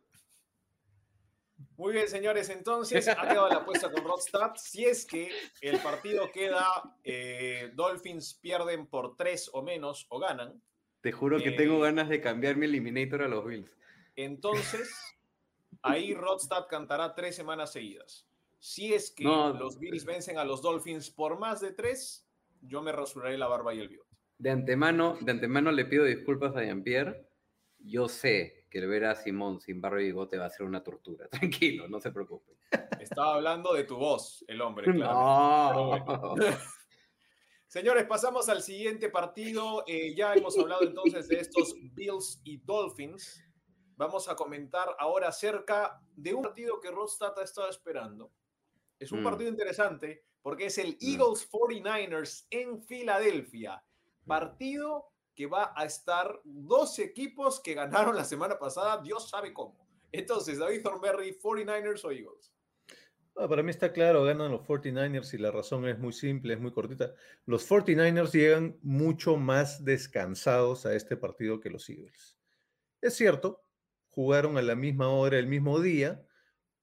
[1.78, 2.50] Muy bien, señores.
[2.50, 4.52] Entonces, ha quedado la apuesta con Rodstad.
[4.56, 6.66] Si es que el partido queda,
[7.04, 10.62] eh, Dolphins pierden por tres o menos o ganan,
[11.02, 13.70] Te juro que tengo Eh, ganas de cambiar mi Eliminator a los Bills.
[14.16, 14.90] entonces
[15.82, 18.28] ahí Rodstad cantará tres semanas seguidas.
[18.60, 22.23] Si es que No, los Bills vencen a los Dolphins por más de tres,
[22.64, 24.10] yo me rasuraré la barba y el bigote.
[24.38, 27.28] De antemano, de antemano le pido disculpas a Jean-Pierre.
[27.80, 30.84] Yo sé que el ver a Simón sin barba y bigote va a ser una
[30.84, 31.28] tortura.
[31.62, 32.54] Tranquilo, no se preocupe.
[33.00, 35.98] Estaba hablando de tu voz, el hombre, claro.
[36.06, 36.36] No.
[37.68, 39.84] Señores, pasamos al siguiente partido.
[39.88, 43.44] Eh, ya hemos hablado entonces de estos Bills y Dolphins.
[43.96, 48.32] Vamos a comentar ahora acerca de un partido que Rostad ha estado esperando.
[49.00, 49.24] Es un Mm.
[49.24, 50.98] partido interesante porque es el.
[51.02, 53.84] Eagles 49ers en Filadelfia.
[54.28, 59.88] Partido que va a estar dos equipos que ganaron la semana pasada, Dios sabe cómo.
[60.12, 62.54] Entonces, David Thornberry, 49ers o Eagles.
[63.36, 66.60] Ah, para mí está claro, ganan los 49ers y la razón es muy simple, es
[66.60, 67.16] muy cortita.
[67.48, 72.38] Los 49ers llegan mucho más descansados a este partido que los Eagles.
[73.02, 73.64] Es cierto,
[74.10, 76.24] jugaron a la misma hora, el mismo día,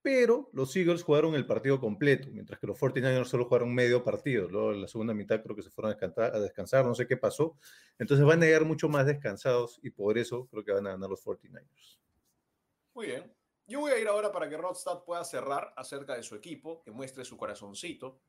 [0.02, 4.48] pero los Eagles jugaron el partido completo, mientras que los 49ers solo jugaron medio partido.
[4.48, 7.06] Luego en la segunda mitad creo que se fueron a descansar, a descansar, no sé
[7.06, 7.58] qué pasó.
[7.98, 11.10] Entonces van a llegar mucho más descansados y por eso creo que van a ganar
[11.10, 11.98] los 49ers.
[12.94, 13.32] Muy bien.
[13.66, 16.90] Yo voy a ir ahora para que Rodstad pueda cerrar acerca de su equipo, que
[16.90, 18.20] muestre su corazoncito.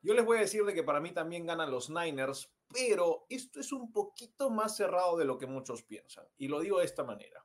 [0.00, 3.60] Yo les voy a decir de que para mí también ganan los Niners, pero esto
[3.60, 6.24] es un poquito más cerrado de lo que muchos piensan.
[6.38, 7.44] Y lo digo de esta manera.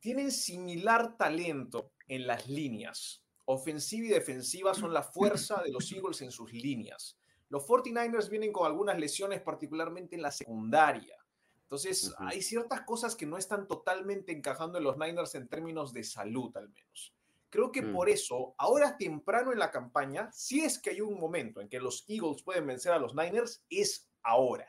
[0.00, 3.24] Tienen similar talento en las líneas.
[3.46, 7.18] Ofensiva y defensiva son la fuerza de los Eagles en sus líneas.
[7.50, 11.16] Los 49ers vienen con algunas lesiones, particularmente en la secundaria.
[11.62, 12.24] Entonces, Ujú.
[12.26, 16.56] hay ciertas cosas que no están totalmente encajando en los Niners en términos de salud,
[16.56, 17.14] al menos.
[17.50, 17.92] Creo que Mm.
[17.92, 21.78] por eso, ahora temprano en la campaña, si es que hay un momento en que
[21.80, 24.66] los Eagles pueden vencer a los Niners, es ahora.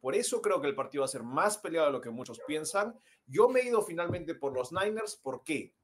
[0.00, 2.40] Por eso creo que el partido va a ser más peleado de lo que muchos
[2.46, 2.98] piensan.
[3.26, 5.16] Yo me he ido finalmente por los Niners.
[5.16, 5.74] ¿Por qué?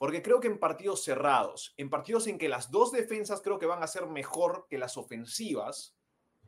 [0.00, 3.66] Porque creo que en partidos cerrados, en partidos en que las dos defensas creo que
[3.66, 5.94] van a ser mejor que las ofensivas,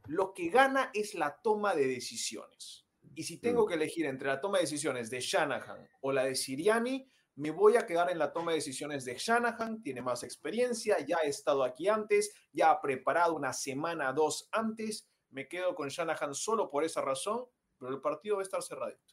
[0.07, 2.87] lo que gana es la toma de decisiones.
[3.15, 3.69] Y si tengo Mm.
[3.69, 7.77] que elegir entre la toma de decisiones de Shanahan o la de Siriani, me voy
[7.77, 9.83] a quedar en la toma de decisiones de Shanahan.
[9.83, 15.11] Tiene más experiencia, ya ha estado aquí antes, ya ha preparado una semana, dos antes.
[15.29, 17.45] Me quedo con Shanahan solo por esa razón,
[17.79, 19.12] pero el partido va a estar cerradito.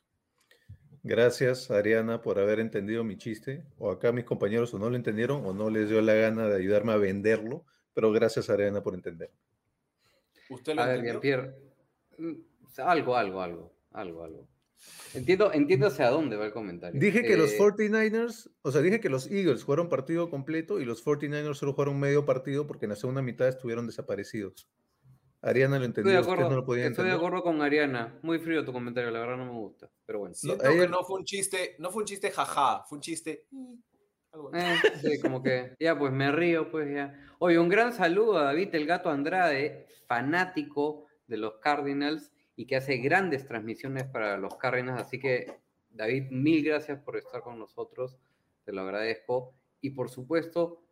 [1.09, 3.63] Gracias, Ariana, por haber entendido mi chiste.
[3.79, 6.55] O acá mis compañeros o no lo entendieron o no les dio la gana de
[6.55, 9.31] ayudarme a venderlo, pero gracias, Ariana, por entender.
[10.51, 11.13] ¿Usted lo A ver, entendió?
[11.21, 11.55] Jean-Pierre.
[12.19, 12.33] mm,
[12.77, 14.47] Algo, algo, algo, algo, algo.
[15.15, 17.01] Entiendo, entiendo hacia dónde va el comentario.
[17.01, 20.85] Dije que los Eh, 49ers, o sea, dije que los Eagles jugaron partido completo y
[20.85, 24.69] los 49ers solo jugaron medio partido porque en la segunda mitad estuvieron desaparecidos.
[25.41, 28.19] Ariana lo Estoy entendió, de ustedes acuerdo, no lo podían estoy de acuerdo con Ariana.
[28.23, 29.89] Muy frío tu comentario, la verdad no me gusta.
[30.05, 30.35] Pero bueno.
[30.35, 33.45] Siento ayer- que no fue un chiste, no fue un chiste jaja, fue un chiste.
[33.51, 33.73] mm,
[34.33, 34.51] algo.
[34.53, 37.15] Eh, sí, como que ya pues me río, pues ya.
[37.39, 42.75] Oye, un gran saludo a David el Gato Andrade, fanático de los Cardinals y que
[42.75, 45.01] hace grandes transmisiones para los Cardinals.
[45.01, 48.17] Así que, David, mil gracias por estar con nosotros,
[48.65, 49.53] te lo agradezco.
[49.81, 50.83] Y por supuesto,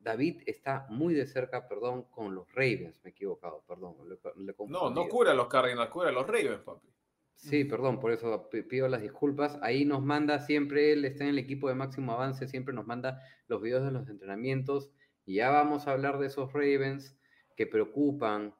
[0.00, 3.96] David está muy de cerca, perdón, con los Ravens, me he equivocado, perdón.
[4.08, 6.88] le- le No, no cura a los Cardinals, cura a los Ravens, papi.
[7.34, 9.58] Sí, perdón, por eso pi- pido las disculpas.
[9.62, 13.22] Ahí nos manda siempre, él está en el equipo de máximo avance, siempre nos manda
[13.46, 14.90] los videos de los entrenamientos.
[15.24, 17.16] Y ya vamos a hablar de esos Ravens
[17.56, 18.54] que preocupan,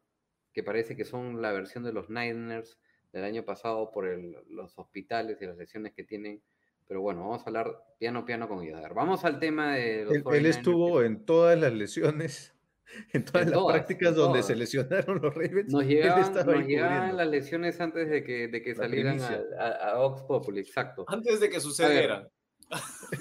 [0.52, 2.78] que parece que son la versión de los Niners
[3.12, 6.42] del año pasado por el- los hospitales y las lesiones que tienen.
[6.88, 8.94] Pero bueno, vamos a hablar piano piano con Yadar.
[8.94, 12.54] Vamos al tema de los Él, él 49ers, estuvo en todas las lesiones,
[13.12, 14.46] en todas En las todas, prácticas donde todas.
[14.46, 15.72] se lesionaron los Ravens.
[15.72, 19.90] Nos él llegaban, nos llegaban las lesiones antes de que, de que salieran a, a,
[19.92, 21.04] a Vox Populi, exacto.
[21.08, 22.28] Antes de que sucedieran.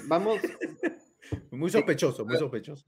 [0.06, 0.40] Vamos,
[1.50, 2.86] Muy sospechoso, muy sospechoso.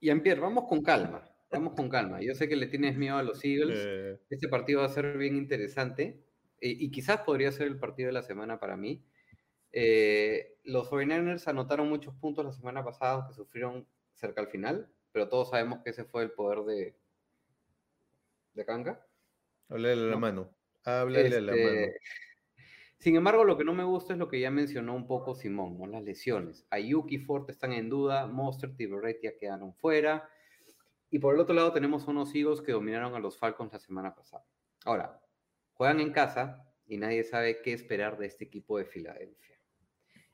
[0.00, 1.24] Jean-Pierre, vamos con calma.
[1.50, 2.20] Vamos con calma.
[2.20, 3.78] Yo sé que le tienes miedo a los Eagles.
[3.84, 6.22] Eh, Este partido va a ser bien interesante
[6.60, 9.04] eh, y quizás podría ser el partido de la semana para mí.
[9.72, 15.28] Eh, los 49ers anotaron muchos puntos la semana pasada que sufrieron cerca al final, pero
[15.28, 16.96] todos sabemos que ese fue el poder de,
[18.54, 19.06] de Kanga.
[19.68, 20.18] háblale a la No.
[20.18, 20.54] mano.
[20.84, 21.68] Háblale a la mano.
[21.68, 22.00] Este,
[22.98, 25.78] Sin embargo, lo que no me gusta es lo que ya mencionó un poco Simón,
[25.78, 25.86] ¿no?
[25.86, 26.66] las lesiones.
[26.70, 30.28] Ayuki y Ford están en duda, Mostert y Berretia quedaron fuera.
[31.10, 34.14] Y por el otro lado tenemos unos Eagles que dominaron a los Falcons la semana
[34.14, 34.44] pasada.
[34.84, 35.20] Ahora,
[35.72, 39.49] juegan en casa y nadie sabe qué esperar de este equipo de Filadelfia.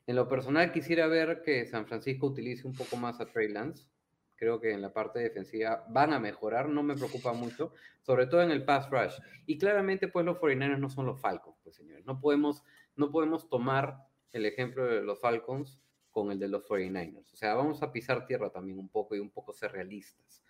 [0.07, 3.89] En lo personal quisiera ver que San Francisco utilice un poco más a Trey Lance.
[4.37, 8.41] Creo que en la parte defensiva van a mejorar, no me preocupa mucho, sobre todo
[8.41, 9.15] en el pass rush.
[9.45, 12.05] Y claramente, pues los 49ers no son los Falcons, pues señores.
[12.05, 12.63] No podemos,
[12.95, 13.97] no podemos tomar
[14.31, 17.33] el ejemplo de los Falcons con el de los 49ers.
[17.33, 20.41] O sea, vamos a pisar tierra también un poco y un poco ser realistas.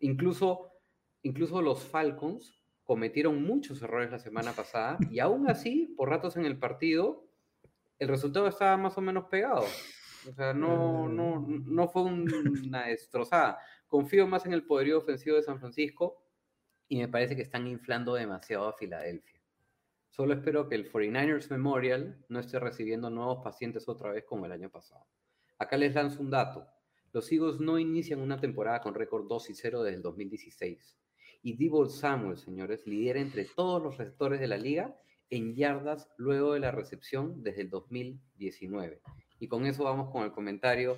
[0.00, 0.70] Incluso,
[1.22, 6.44] incluso los Falcons cometieron muchos errores la semana pasada y aún así, por ratos en
[6.44, 7.27] el partido,
[7.98, 9.64] el resultado estaba más o menos pegado.
[10.28, 12.30] O sea, no, no, no fue un-
[12.66, 13.58] una destrozada.
[13.86, 16.22] Confío más en el poderío ofensivo de San Francisco
[16.88, 19.40] y me parece que están inflando demasiado a Filadelfia.
[20.10, 24.52] Solo espero que el 49ers Memorial no esté recibiendo nuevos pacientes otra vez como el
[24.52, 25.06] año pasado.
[25.58, 26.66] Acá les lanzo un dato.
[27.12, 30.98] Los Eagles no inician una temporada con récord 2 y 0 desde el 2016.
[31.42, 34.94] Y Debo Samuel, señores, lidera entre todos los receptores de la liga
[35.30, 39.00] en yardas luego de la recepción desde el 2019.
[39.40, 40.96] Y con eso vamos con el comentario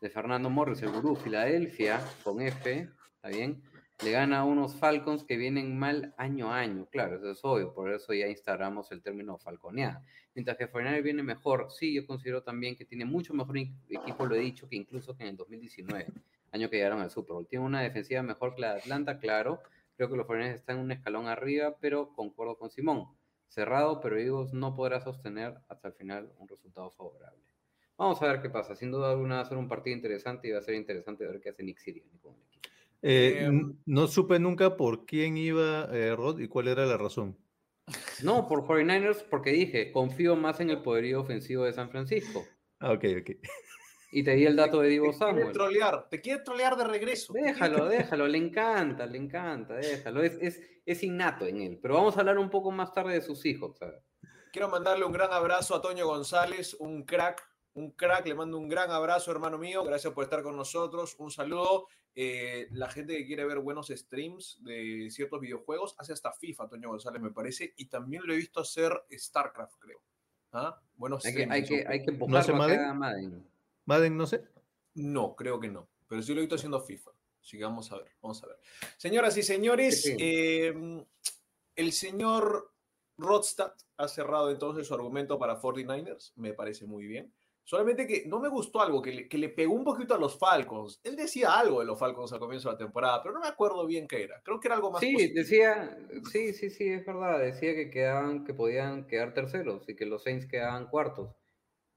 [0.00, 3.62] de Fernando Morris, el gurú Filadelfia, con F, ¿está bien?
[4.02, 6.88] Le gana a unos Falcons que vienen mal año a año.
[6.90, 10.04] Claro, eso es obvio, por eso ya instalamos el término falconeada.
[10.34, 14.34] Mientras que Fortnite viene mejor, sí, yo considero también que tiene mucho mejor equipo, lo
[14.34, 16.06] he dicho, que incluso que en el 2019,
[16.50, 17.46] año que llegaron al Super Bowl.
[17.46, 19.60] Tiene una defensiva mejor que la de Atlanta, claro.
[19.96, 23.06] Creo que los Fortnite están un escalón arriba, pero concuerdo con Simón.
[23.52, 27.44] Cerrado, pero Eagles no podrá sostener hasta el final un resultado favorable.
[27.98, 28.74] Vamos a ver qué pasa.
[28.74, 31.38] Sin duda alguna va a ser un partido interesante y va a ser interesante ver
[31.38, 32.68] qué hace Nick Sirianni con el equipo.
[33.02, 33.50] Eh,
[33.84, 37.36] no supe nunca por quién iba eh, Rod y cuál era la razón.
[38.22, 42.46] No, por 49ers, porque dije, confío más en el poderío ofensivo de San Francisco.
[42.80, 43.30] Ah, ok, ok.
[44.12, 45.36] Y te di el dato de Divo Samuel.
[45.36, 47.32] Te quiere trolear, te quiere trolear de regreso.
[47.32, 50.22] Déjalo, déjalo, le encanta, le encanta, déjalo.
[50.22, 51.78] Es, es, es, innato en él.
[51.80, 53.76] Pero vamos a hablar un poco más tarde de sus hijos.
[53.78, 54.02] ¿sabes?
[54.52, 57.42] Quiero mandarle un gran abrazo a Toño González, un crack
[57.74, 59.84] un crack, le mando un gran abrazo, hermano mío.
[59.84, 61.16] Gracias por estar con nosotros.
[61.18, 61.86] Un saludo.
[62.14, 66.90] Eh, la gente que quiere ver buenos streams de ciertos videojuegos hace hasta FIFA, Toño
[66.90, 67.72] González, me parece.
[67.76, 70.02] Y también lo he visto hacer StarCraft, creo.
[70.52, 70.78] ¿Ah?
[70.96, 72.98] Buenos hay que, hay que, hay que ¿No hace Madden?
[72.98, 73.51] Madden?
[73.84, 74.44] Madden, no sé.
[74.94, 75.88] No, creo que no.
[76.08, 77.10] Pero sí lo he visto haciendo FIFA.
[77.40, 78.56] Así que vamos a ver, vamos a ver.
[78.96, 80.72] Señoras y señores, eh,
[81.74, 82.72] el señor
[83.16, 86.32] Rodstad ha cerrado entonces su argumento para 49ers.
[86.36, 87.32] Me parece muy bien.
[87.64, 90.36] Solamente que no me gustó algo, que le, que le, pegó un poquito a los
[90.36, 91.00] Falcons.
[91.04, 93.86] Él decía algo de los Falcons al comienzo de la temporada, pero no me acuerdo
[93.86, 94.40] bien qué era.
[94.42, 95.00] Creo que era algo más.
[95.00, 95.96] Sí, decía,
[96.32, 97.38] sí, sí, sí, es verdad.
[97.38, 101.36] Decía que quedaban, que podían quedar terceros y que los Saints quedaban cuartos.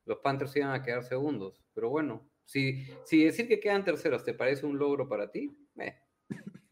[0.06, 1.65] Los Panthers iban a quedar segundos.
[1.76, 6.00] Pero bueno, si, si decir que quedan terceros te parece un logro para ti, eh.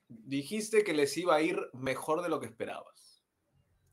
[0.08, 3.24] dijiste que les iba a ir mejor de lo que esperabas.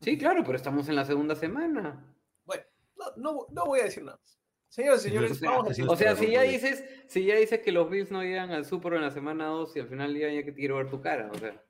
[0.01, 2.17] Sí, claro, pero estamos en la segunda semana.
[2.47, 2.63] Bueno,
[2.97, 4.41] no, no, no voy a decir nada más.
[4.69, 8.13] Señores, señores, vamos a O sea, si ya dices, si ya dices que los Bills
[8.13, 10.61] no llegan al Super en la semana 2 y al final llegan, ya que te
[10.61, 11.61] quiero ver tu cara, o sea.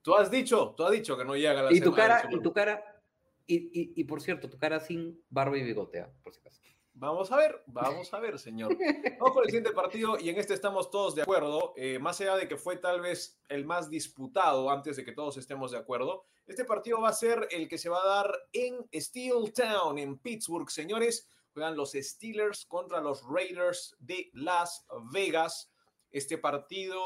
[0.00, 2.40] Tú has dicho, tú has dicho que no llega a la y tu cara, y
[2.40, 2.82] tu cara,
[3.46, 6.62] y, y, y, por cierto, tu cara sin barba y bigotea, por si acaso.
[6.98, 8.76] Vamos a ver, vamos a ver, señor.
[9.20, 11.74] Vamos con el siguiente partido y en este estamos todos de acuerdo.
[11.76, 15.36] Eh, más allá de que fue tal vez el más disputado antes de que todos
[15.36, 18.88] estemos de acuerdo, este partido va a ser el que se va a dar en
[18.94, 25.72] Steel Town, en Pittsburgh, señores juegan los Steelers contra los Raiders de Las Vegas.
[26.10, 27.00] Este partido,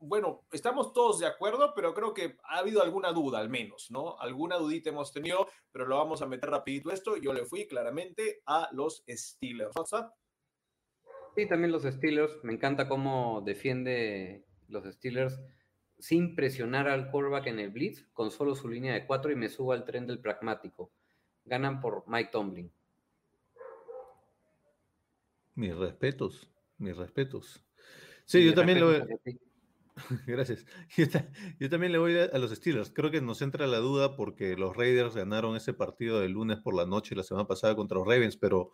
[0.00, 4.18] bueno, estamos todos de acuerdo, pero creo que ha habido alguna duda al menos, ¿no?
[4.18, 7.16] Alguna dudita hemos tenido, pero lo vamos a meter rapidito esto.
[7.16, 9.74] Yo le fui claramente a los Steelers.
[9.76, 10.12] WhatsApp.
[11.34, 12.38] Sí, también los Steelers.
[12.42, 15.40] Me encanta cómo defiende los Steelers
[15.98, 19.48] sin presionar al quarterback en el blitz, con solo su línea de cuatro y me
[19.48, 20.92] subo al tren del pragmático.
[21.44, 22.72] Ganan por Mike Tomlin.
[25.54, 27.64] Mis respetos, mis respetos.
[28.24, 28.92] Sí, yo también lo.
[30.26, 30.64] Gracias.
[31.58, 32.90] Yo, también le voy a, los Steelers.
[32.90, 36.74] Creo que nos entra la duda porque los Raiders ganaron ese partido del lunes por
[36.74, 38.72] la noche la semana pasada contra los Ravens, pero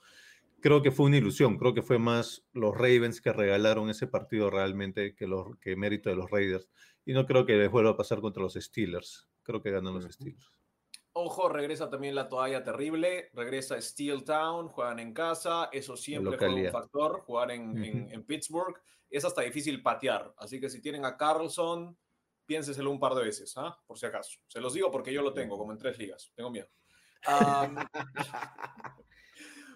[0.61, 1.59] creo que fue una ilusión.
[1.59, 6.11] Creo que fue más los Ravens que regalaron ese partido realmente que, los, que mérito
[6.11, 6.69] de los Raiders.
[7.05, 9.29] Y no creo que les vuelva a pasar contra los Steelers.
[9.43, 10.64] Creo que ganan los Steelers.
[11.17, 16.53] Ojo, regresa también la toalla terrible, regresa Steel Town, juegan en casa, eso siempre fue
[16.53, 18.77] un factor, jugar en, en, Pittsburgh,
[19.09, 21.97] es hasta difícil patear, así que si tienen a Carlson,
[22.45, 23.81] piénseselo un par de veces, ¿ah?
[23.87, 24.41] por si acaso.
[24.49, 26.67] Se los digo porque yo lo tengo, como en tres ligas, tengo miedo.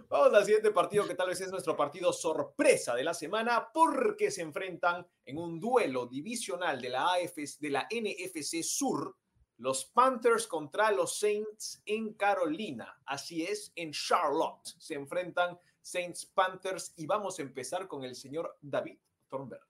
[0.09, 4.33] vamos al siguiente partido que tal vez es nuestro partido sorpresa de la semana porque
[4.33, 9.17] se enfrentan en un duelo divisional de la, AFC, de la NFC Sur
[9.59, 13.01] los Panthers contra los Saints en Carolina.
[13.05, 18.57] Así es, en Charlotte se enfrentan Saints Panthers y vamos a empezar con el señor
[18.61, 18.99] David
[19.29, 19.63] Thornberg.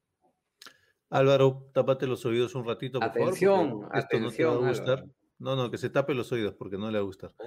[1.11, 3.97] Álvaro, tápate los oídos un ratito, por atención, favor.
[3.97, 7.35] Atención, no No, no, que se tape los oídos porque no le va a gustar.
[7.39, 7.45] Oh.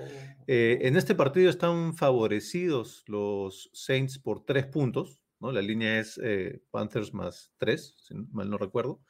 [0.47, 5.51] Eh, en este partido están favorecidos los Saints por tres puntos, ¿no?
[5.51, 9.01] La línea es eh, Panthers más tres, si mal no recuerdo.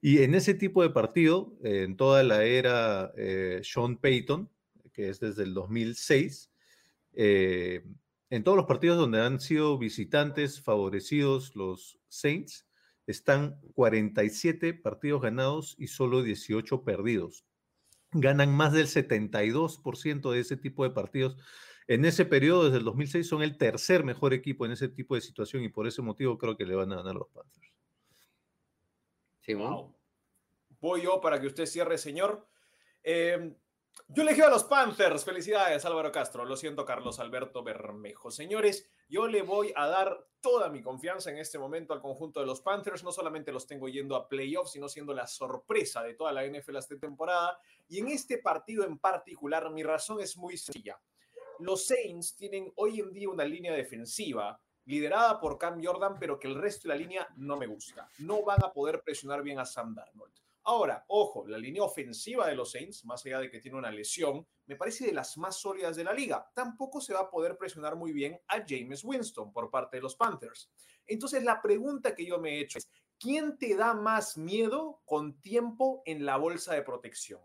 [0.00, 4.48] Y en ese tipo de partido, en toda la era eh, Sean Payton,
[4.92, 6.50] que es desde el 2006,
[7.14, 7.84] eh,
[8.30, 12.66] en todos los partidos donde han sido visitantes favorecidos los Saints,
[13.06, 17.44] están 47 partidos ganados y solo 18 perdidos.
[18.12, 21.36] ganan más del 72% de ese tipo de partidos.
[21.88, 25.20] En ese periodo, desde el 2006, son el tercer mejor equipo en ese tipo de
[25.20, 27.77] situación y por ese motivo creo que le van a ganar los Panthers.
[30.80, 32.46] Voy yo para que usted cierre, señor.
[33.02, 33.54] Eh,
[34.08, 35.24] yo elegí a los Panthers.
[35.24, 36.44] Felicidades, Álvaro Castro.
[36.44, 38.30] Lo siento, Carlos Alberto Bermejo.
[38.30, 42.46] Señores, yo le voy a dar toda mi confianza en este momento al conjunto de
[42.46, 43.02] los Panthers.
[43.02, 46.76] No solamente los tengo yendo a playoffs, sino siendo la sorpresa de toda la NFL
[46.76, 47.58] esta temporada.
[47.88, 51.00] Y en este partido en particular, mi razón es muy sencilla.
[51.58, 56.48] Los Saints tienen hoy en día una línea defensiva liderada por Cam Jordan, pero que
[56.48, 58.08] el resto de la línea no me gusta.
[58.20, 60.32] No van a poder presionar bien a Sam Darnold.
[60.64, 64.46] Ahora, ojo, la línea ofensiva de los Saints, más allá de que tiene una lesión,
[64.64, 66.50] me parece de las más sólidas de la liga.
[66.54, 70.16] Tampoco se va a poder presionar muy bien a James Winston por parte de los
[70.16, 70.70] Panthers.
[71.06, 75.38] Entonces, la pregunta que yo me he hecho es, ¿quién te da más miedo con
[75.42, 77.42] tiempo en la bolsa de protección?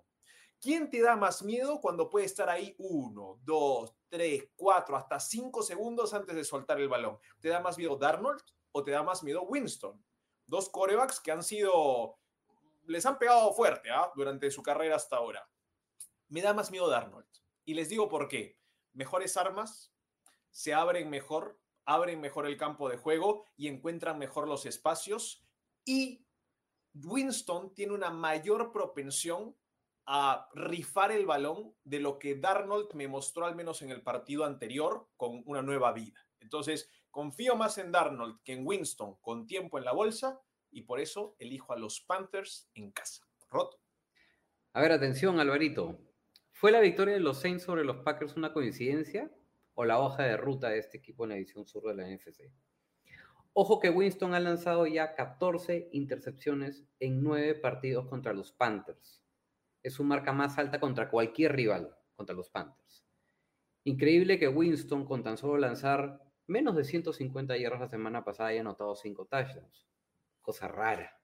[0.62, 5.64] ¿Quién te da más miedo cuando puede estar ahí uno, dos, tres, cuatro, hasta cinco
[5.64, 7.18] segundos antes de soltar el balón?
[7.40, 10.06] ¿Te da más miedo Darnold o te da más miedo Winston?
[10.46, 12.20] Dos corebacks que han sido
[12.86, 14.12] les han pegado fuerte ¿ah?
[14.16, 15.50] durante su carrera hasta ahora.
[16.28, 17.26] Me da más miedo Darnold.
[17.66, 18.60] Y les digo por qué.
[18.92, 19.92] Mejores armas,
[20.52, 25.44] se abren mejor, abren mejor el campo de juego y encuentran mejor los espacios.
[25.86, 26.24] Y
[26.94, 29.58] Winston tiene una mayor propensión
[30.06, 34.46] a rifar el balón de lo que Darnold me mostró al menos en el partido
[34.46, 36.26] anterior con una nueva vida.
[36.40, 40.42] Entonces, confío más en Darnold que en Winston con tiempo en la bolsa
[40.72, 43.26] y por eso elijo a los Panthers en casa.
[43.50, 43.80] Roto.
[44.74, 46.00] A ver, atención, Alvarito.
[46.52, 49.32] ¿Fue la victoria de los Saints sobre los Packers una coincidencia
[49.76, 52.52] o la hoja de ruta de este equipo en la edición sur de la NFC?
[53.54, 59.23] Ojo que Winston ha lanzado ya 14 intercepciones en 9 partidos contra los Panthers.
[59.84, 63.06] Es su marca más alta contra cualquier rival, contra los Panthers.
[63.84, 68.62] Increíble que Winston, con tan solo lanzar menos de 150 yardas la semana pasada, haya
[68.62, 69.94] anotado 5 touchdowns
[70.44, 71.20] cosa rara.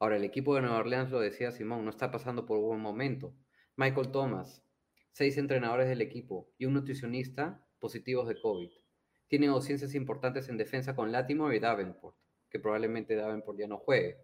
[0.00, 3.34] Ahora, el equipo de Nueva Orleans, lo decía Simón, no está pasando por buen momento.
[3.76, 4.64] Michael Thomas,
[5.12, 8.70] seis entrenadores del equipo y un nutricionista positivos de COVID.
[9.28, 12.16] Tienen ausencias importantes en defensa con Latimo y Davenport,
[12.48, 14.18] que probablemente Davenport ya no juegue.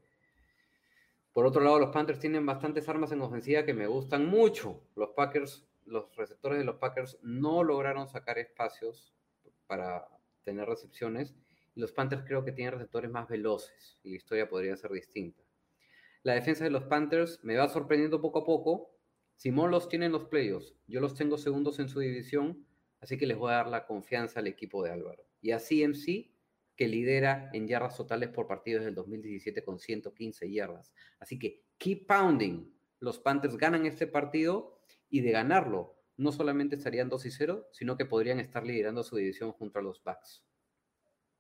[1.37, 4.81] Por otro lado, los Panthers tienen bastantes armas en ofensiva que me gustan mucho.
[4.95, 9.13] Los Packers, los receptores de los Packers no lograron sacar espacios
[9.67, 10.09] para
[10.45, 11.35] tener recepciones
[11.77, 15.43] los Panthers creo que tienen receptores más veloces y la historia podría ser distinta.
[16.23, 18.91] La defensa de los Panthers me va sorprendiendo poco a poco.
[19.37, 22.67] Simón los tiene en los playoffs, yo los tengo segundos en su división,
[23.01, 25.27] así que les voy a dar la confianza al equipo de Álvaro.
[25.43, 26.31] Y a CMC,
[26.77, 30.93] que lidera en yardas totales por partido desde el 2017 con 115 yardas.
[31.19, 32.71] Así que keep pounding.
[33.01, 37.97] Los Panthers ganan este partido y de ganarlo, no solamente estarían 2 y 0, sino
[37.97, 40.45] que podrían estar liderando su división junto a los Bucks.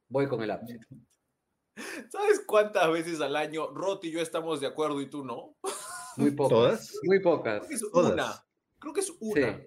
[0.08, 0.80] Voy con el upset.
[2.10, 5.56] ¿Sabes cuántas veces al año Roti y yo estamos de acuerdo y tú no?
[6.16, 6.50] Muy pocas.
[6.50, 6.94] ¿Todas?
[7.04, 7.58] Muy pocas.
[7.58, 8.12] Creo que es Todas.
[8.12, 8.44] una.
[8.78, 9.58] Creo que es una.
[9.58, 9.66] Sí.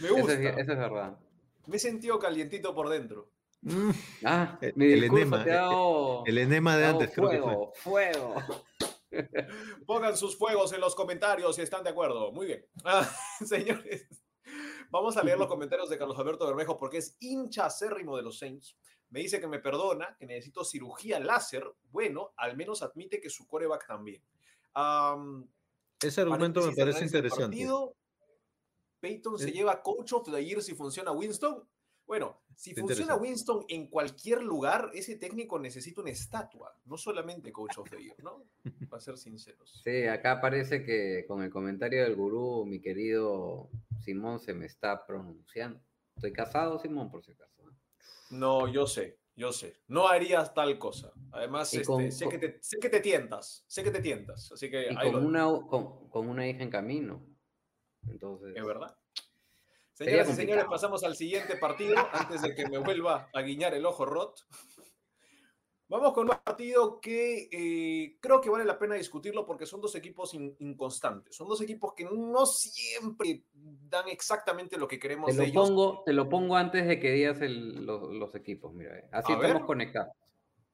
[0.00, 0.32] Me gusta.
[0.32, 1.18] es, eso es verdad.
[1.66, 3.30] Me he sentido calientito por dentro.
[3.62, 3.90] Mm,
[4.24, 7.14] Ah, El- mi el enema, te ha dado, El enema de te ha dado antes,
[7.14, 7.66] creo que fue.
[7.74, 8.34] fuego.
[9.86, 12.30] Pongan sus fuegos en los comentarios si están de acuerdo.
[12.32, 12.64] Muy bien.
[12.84, 13.08] Ah,
[13.44, 14.06] señores,
[14.90, 18.38] vamos a leer los comentarios de Carlos Alberto Bermejo porque es hincha acérrimo de los
[18.38, 18.76] Saints.
[19.10, 21.64] Me dice que me perdona, que necesito cirugía láser.
[21.90, 24.22] Bueno, al menos admite que su coreback también.
[24.74, 25.48] Am,
[26.02, 27.44] Ese argumento me parece interesante.
[27.46, 27.94] partido.
[29.00, 31.66] Peyton se lleva coach of the year si funciona Winston.
[32.08, 33.14] Bueno, si funciona.
[33.16, 38.16] Winston en cualquier lugar, ese técnico necesita una estatua, no solamente coach of the year,
[38.24, 38.42] ¿no?
[38.90, 39.82] Para ser sinceros.
[39.84, 43.68] Sí, acá parece que con el comentario del gurú, mi querido
[44.00, 45.80] Simón se me está pronunciando.
[46.16, 47.62] Estoy casado, Simón, por si acaso.
[48.30, 49.76] No, yo sé, yo sé.
[49.86, 51.12] No harías tal cosa.
[51.30, 54.50] Además, este, con- sé, que te, sé que te tientas, sé que te tientas.
[54.50, 57.22] Así que Y con lo- una, con, con una hija en camino.
[58.08, 58.96] Entonces, es verdad.
[59.98, 63.84] Señoras y señores, pasamos al siguiente partido antes de que me vuelva a guiñar el
[63.84, 64.46] ojo Rot.
[65.90, 69.94] Vamos con un partido que eh, creo que vale la pena discutirlo porque son dos
[69.94, 71.34] equipos in- inconstantes.
[71.34, 75.68] Son dos equipos que no siempre dan exactamente lo que queremos te de lo, ellos.
[75.68, 78.72] pongo, te lo pongo antes de que digas el- los, los equipos.
[78.74, 79.08] Mira, eh.
[79.12, 79.66] así A estamos ver.
[79.66, 80.12] conectados.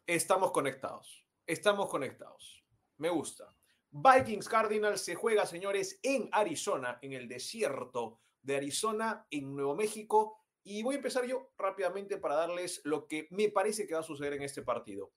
[0.07, 1.27] Estamos conectados.
[1.47, 2.65] Estamos conectados.
[2.99, 3.55] Me gusta.
[3.93, 10.39] Vikings Cardinals se juega, señores, en Arizona, en el desierto de Arizona, en Nuevo México.
[10.63, 14.05] Y voy a empezar yo rápidamente para darles lo que me parece que va a
[14.05, 15.13] suceder en este partido.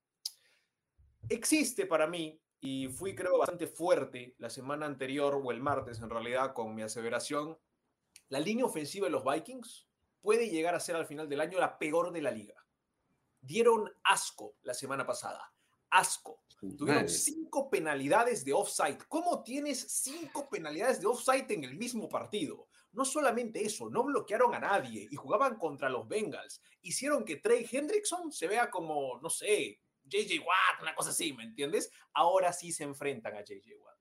[1.29, 6.09] Existe para mí y fui creo bastante fuerte la semana anterior o el martes en
[6.09, 7.57] realidad con mi aseveración.
[8.29, 9.87] La línea ofensiva de los Vikings
[10.21, 12.65] puede llegar a ser al final del año la peor de la liga.
[13.39, 15.53] Dieron asco la semana pasada.
[15.89, 16.41] Asco.
[16.59, 18.97] Tuvieron cinco penalidades de offside.
[19.07, 22.67] ¿Cómo tienes cinco penalidades de offside en el mismo partido?
[22.93, 26.61] No solamente eso, no bloquearon a nadie y jugaban contra los Bengals.
[26.81, 31.43] Hicieron que Trey Hendrickson se vea como, no sé, JJ Watt, una cosa así, ¿me
[31.43, 31.91] entiendes?
[32.13, 33.96] Ahora sí se enfrentan a JJ Watt.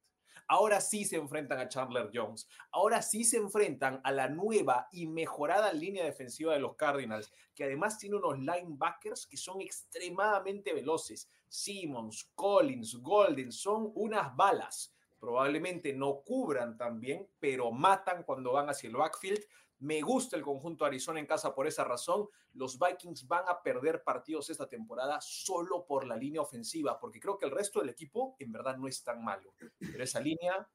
[0.48, 2.48] Ahora sí se enfrentan a Chandler Jones.
[2.70, 7.64] Ahora sí se enfrentan a la nueva y mejorada línea defensiva de los Cardinals, que
[7.64, 11.28] además tiene unos linebackers que son extremadamente veloces.
[11.48, 14.94] Simmons, Collins, Golden, son unas balas.
[15.18, 19.40] Probablemente no cubran tan bien, pero matan cuando van hacia el backfield.
[19.78, 22.28] Me gusta el conjunto Arizona en casa por esa razón.
[22.52, 27.36] Los Vikings van a perder partidos esta temporada solo por la línea ofensiva, porque creo
[27.36, 29.54] que el resto del equipo en verdad no es tan malo.
[29.78, 30.68] Pero esa línea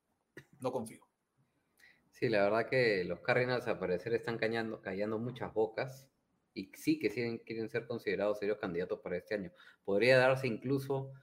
[0.59, 1.07] no confío.
[2.11, 6.09] Sí, la verdad que los Cardinals al parecer están callando, callando muchas bocas
[6.53, 9.51] y sí que siguen, quieren ser considerados serios candidatos para este año.
[9.83, 11.13] Podría darse incluso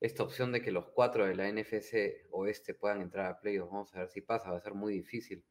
[0.00, 3.70] esta opción de que los cuatro de la NFC oeste puedan entrar a playoffs.
[3.70, 5.44] Vamos a ver si pasa, va a ser muy difícil.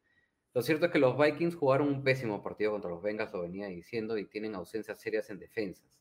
[0.53, 3.67] Lo cierto es que los Vikings jugaron un pésimo partido contra los Bengals, lo venía
[3.67, 5.99] diciendo, y tienen ausencias serias en defensas.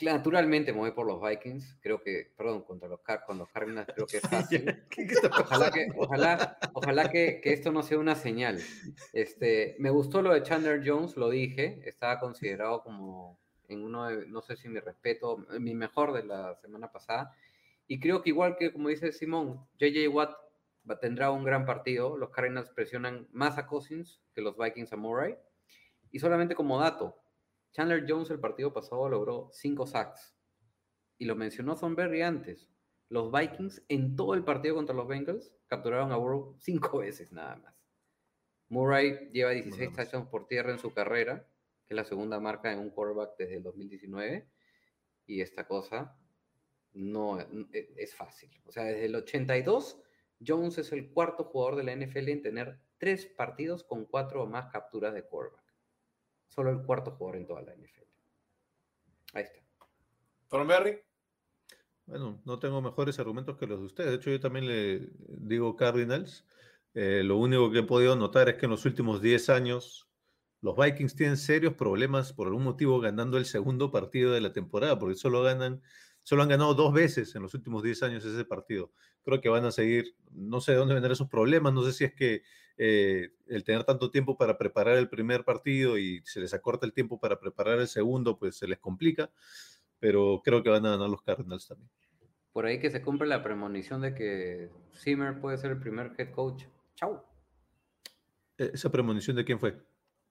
[0.00, 3.88] Naturalmente me voy por los Vikings, creo que, perdón, contra los, Car- con los Cardinals
[3.94, 4.64] creo que es fácil.
[4.90, 8.60] ¿Qué, qué Ojalá que, ojalá, ojalá que, que esto no sea una señal.
[9.12, 13.38] Este, me gustó lo de Chandler Jones, lo dije, estaba considerado como
[13.68, 17.32] en uno de, no sé si mi respeto, mi mejor de la semana pasada.
[17.86, 20.34] Y creo que igual que como dice Simón, JJ Watt
[21.00, 22.16] tendrá un gran partido.
[22.16, 25.36] Los Cardinals presionan más a Cousins que los Vikings a Murray.
[26.10, 27.20] Y solamente como dato,
[27.72, 30.36] Chandler Jones el partido pasado logró 5 sacks.
[31.18, 32.68] Y lo mencionó Thornberry antes.
[33.08, 37.56] Los Vikings en todo el partido contra los Bengals capturaron a Burrow 5 veces nada
[37.56, 37.74] más.
[38.68, 39.96] Murray lleva 16 Nada más.
[39.96, 41.46] touchdowns por tierra en su carrera,
[41.86, 44.48] que es la segunda marca en un quarterback desde el 2019.
[45.26, 46.16] Y esta cosa
[46.92, 48.50] no e- es fácil.
[48.64, 50.00] O sea, desde el 82,
[50.44, 54.46] Jones es el cuarto jugador de la NFL en tener tres partidos con cuatro o
[54.46, 55.64] más capturas de quarterback.
[56.48, 58.02] Solo el cuarto jugador en toda la NFL.
[59.34, 59.60] Ahí está.
[60.48, 61.00] Thornberry,
[62.06, 64.10] Bueno, no tengo mejores argumentos que los de ustedes.
[64.10, 66.46] De hecho, yo también le digo Cardinals.
[66.94, 70.08] Eh, lo único que he podido notar es que en los últimos 10 años
[70.64, 74.98] los Vikings tienen serios problemas por algún motivo ganando el segundo partido de la temporada,
[74.98, 75.82] porque solo ganan,
[76.24, 78.90] solo han ganado dos veces en los últimos 10 años ese partido.
[79.22, 82.04] Creo que van a seguir, no sé de dónde vendrán esos problemas, no sé si
[82.04, 82.42] es que
[82.76, 86.92] eh, el tener tanto tiempo para preparar el primer partido y se les acorta el
[86.92, 89.30] tiempo para preparar el segundo, pues se les complica,
[90.00, 91.88] pero creo que van a ganar los Cardinals también.
[92.52, 96.32] Por ahí que se compre la premonición de que Zimmer puede ser el primer head
[96.32, 96.64] coach.
[96.96, 97.22] Chau.
[98.58, 99.80] Eh, ¿Esa premonición de quién fue?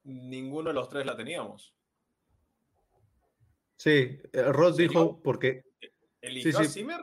[0.04, 1.76] ninguno de los tres la teníamos.
[3.78, 5.73] Sí, eh, Rod dijo porque
[6.24, 6.80] ¿Eligió Sí, a sí.
[6.80, 7.00] Zimmer?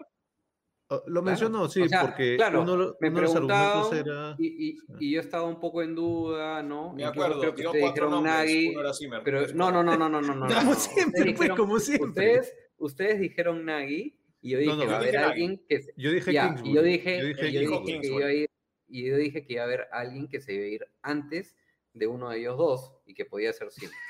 [0.88, 4.34] oh, lo mencionó, sí, O sea, porque claro, uno, me uno de los argumentos era.
[4.38, 6.92] y, y- y yo estaba un poco en duda, ¿no?
[6.94, 8.34] Me acuerdo, creo que ustedes dijeron nombres.
[8.36, 9.20] Nagy, Uno era Zimmer.
[9.22, 10.46] pero no, no, no, no, no, no, no.
[10.54, 10.74] Como no.
[10.74, 12.08] siempre, Ustedes pues, como siempre.
[12.08, 15.30] Ustedes, ustedes dijeron Nagy y yo dije No, no, a yo haber dije Nagy.
[15.30, 18.26] alguien que se- Yo dije ya, y yo dije, yo dije yo dije que iba
[18.26, 18.50] a ir-
[18.88, 21.54] y yo dije que iba a haber alguien que se iba a ir antes
[21.92, 23.92] de uno de ellos dos y que podía ser Zimmer.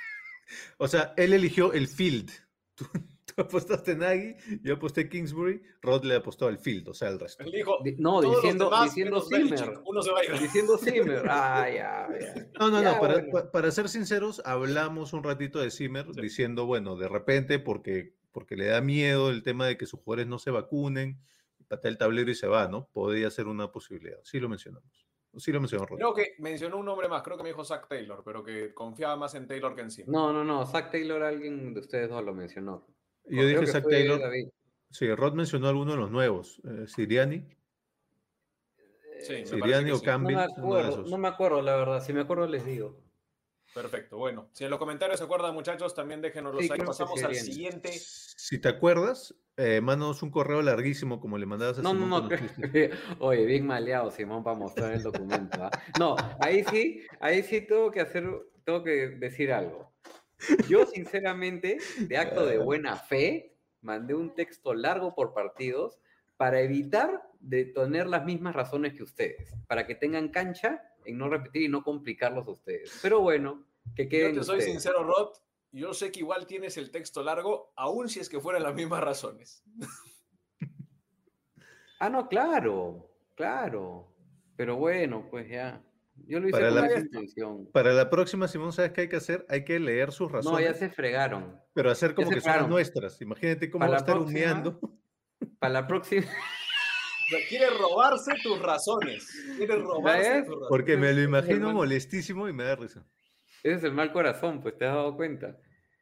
[0.79, 2.31] O sea, él eligió el field.
[3.49, 7.43] Apostaste Nagy, yo aposté Kingsbury, Rod le apostó al field, o sea, al resto.
[7.45, 9.80] Él dijo, Di- No, diciendo, demás diciendo Zimmer.
[9.84, 10.32] Uno se va a ir.
[10.41, 11.22] Diciendo Zimmer.
[11.28, 12.34] Ah, ya, ya.
[12.59, 13.28] No, no, Ya, no, para, bueno.
[13.32, 16.20] pa- para ser sinceros, hablamos un ratito de Zimmer Sí.
[16.20, 20.26] diciendo, bueno, de repente porque, porque le da miedo el tema de que sus jugadores
[20.28, 21.20] no se vacunen,
[21.68, 22.88] patea el tablero y se va, ¿no?
[22.93, 24.18] Podría ser una posibilidad.
[24.24, 25.07] Sí lo mencionamos.
[25.36, 25.97] Sí lo mencionó Rod.
[25.99, 29.14] Creo que mencionó un nombre más, creo que me dijo Zach Taylor, pero que confiaba
[29.16, 30.11] más en Taylor que en Zimmer.
[30.11, 30.66] No, no, no.
[30.66, 32.84] Zach Taylor, alguien de ustedes dos lo mencionó.
[33.27, 34.21] Y yo Creo dije fue Taylor.
[34.21, 34.49] David.
[34.91, 36.61] Sí, Rod mencionó alguno de los nuevos.
[36.64, 37.47] eh, Siriani,
[39.21, 40.07] Sí, Siriani o sí.
[40.07, 42.03] No me acuerdo, no me acuerdo, la verdad.
[42.03, 42.99] Si me acuerdo, les digo.
[43.75, 44.49] Perfecto, bueno.
[44.53, 46.79] Si en los comentarios se acuerdan, muchachos, también déjenoslos Sí, ahí.
[46.81, 47.93] Pasamos al siguiente.
[47.93, 52.29] Si te acuerdas, eh, mándanos un correo larguísimo como le mandabas a No, no, Simón
[52.29, 52.35] no.
[52.35, 52.91] estuviste-
[53.21, 55.62] Oye, bien maleado, Simón, para mostrar el documento.
[55.62, 55.71] ¿ah?
[55.99, 58.25] No, ahí sí, ahí sí tengo que hacer,
[58.64, 59.93] tengo que decir algo.
[60.68, 65.99] Yo, sinceramente, de acto de buena fe, mandé un texto largo por partidos
[66.36, 71.28] para evitar de tener las mismas razones que ustedes, para que tengan cancha en no
[71.28, 72.99] repetir y no complicarlos a ustedes.
[73.03, 74.72] Pero bueno, que Yo queden te soy ustedes.
[74.72, 75.34] sincero, Rod.
[75.72, 79.03] Yo sé que igual tienes el texto largo, aun si es que fueran las mismas
[79.03, 79.62] razones.
[82.01, 84.09] Ah, no, claro, claro.
[84.57, 85.82] Pero bueno, pues ya.
[86.27, 87.66] Yo lo hice Para con la- intención.
[87.73, 89.45] Para la próxima, Simón, ¿sabes qué hay que hacer?
[89.49, 91.59] Hay que leer sus razones, No, ya se fregaron.
[91.73, 93.21] pero hacer como que son las nuestras.
[93.21, 94.81] Imagínate cómo Para va a la estar próxima, humeando.
[95.59, 96.27] Para la próxima.
[97.49, 99.25] Quiere robarse tus razones.
[99.57, 100.68] Quiere robarse tus razones.
[100.68, 103.05] Porque me lo imagino molestísimo y me da risa.
[103.62, 105.57] Ese es el mal corazón, pues te has dado cuenta.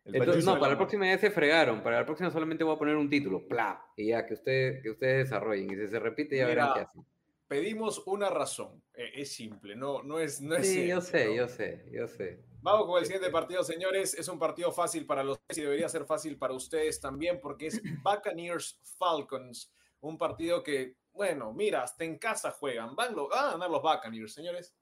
[0.04, 1.82] El Entonces, no, para la próxima ya se fregaron.
[1.82, 3.46] Para la próxima solamente voy a poner un título.
[3.46, 3.78] Pla.
[3.96, 5.70] Y ya, que, usted, que ustedes desarrollen.
[5.70, 7.04] Y si se repite, ya verán qué hacen.
[7.48, 8.82] Pedimos una razón.
[8.94, 10.40] Eh, es simple, no, no es.
[10.40, 11.34] No es Sí, yo sé, ¿no?
[11.34, 12.44] yo sé, yo sé.
[12.60, 14.12] Vamos con el siguiente partido, señores.
[14.14, 17.80] Es un partido fácil para los y debería ser fácil para ustedes también, porque es
[18.04, 19.72] Buccaneers Falcons.
[20.00, 22.94] Un partido que, bueno, mira, hasta en casa juegan.
[22.94, 24.74] Van, lo- van a ganar los Buccaneers, señores.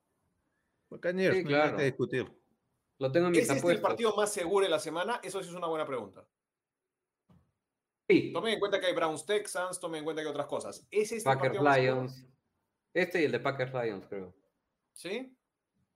[0.91, 1.77] Buccaneers, Sí, no hay nada claro.
[1.79, 2.33] que discutir.
[2.99, 5.21] Lo tengo en mis ¿Es este el partido más seguro de la semana?
[5.23, 6.27] Eso sí es una buena pregunta.
[8.09, 10.87] Sí, Tomen en cuenta que hay Browns Texans, tomen en cuenta que hay otras cosas.
[10.91, 11.79] ¿Es este Packers más?
[11.79, 12.27] Lions.
[12.97, 14.35] Este y el de Packers Lions, creo.
[14.95, 15.37] ¿Sí?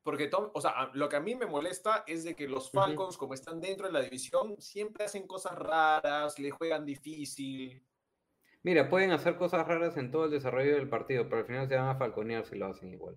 [0.02, 2.70] Porque, Tom, o sea, lo que a mí me molesta es de que los.
[2.70, 7.82] Falcons, como están dentro de la división, siempre hacen cosas raras, le juegan difícil.
[8.62, 11.76] Mira, pueden hacer cosas raras en todo el desarrollo del partido, pero al final se
[11.76, 13.16] van a falconear si lo hacen igual.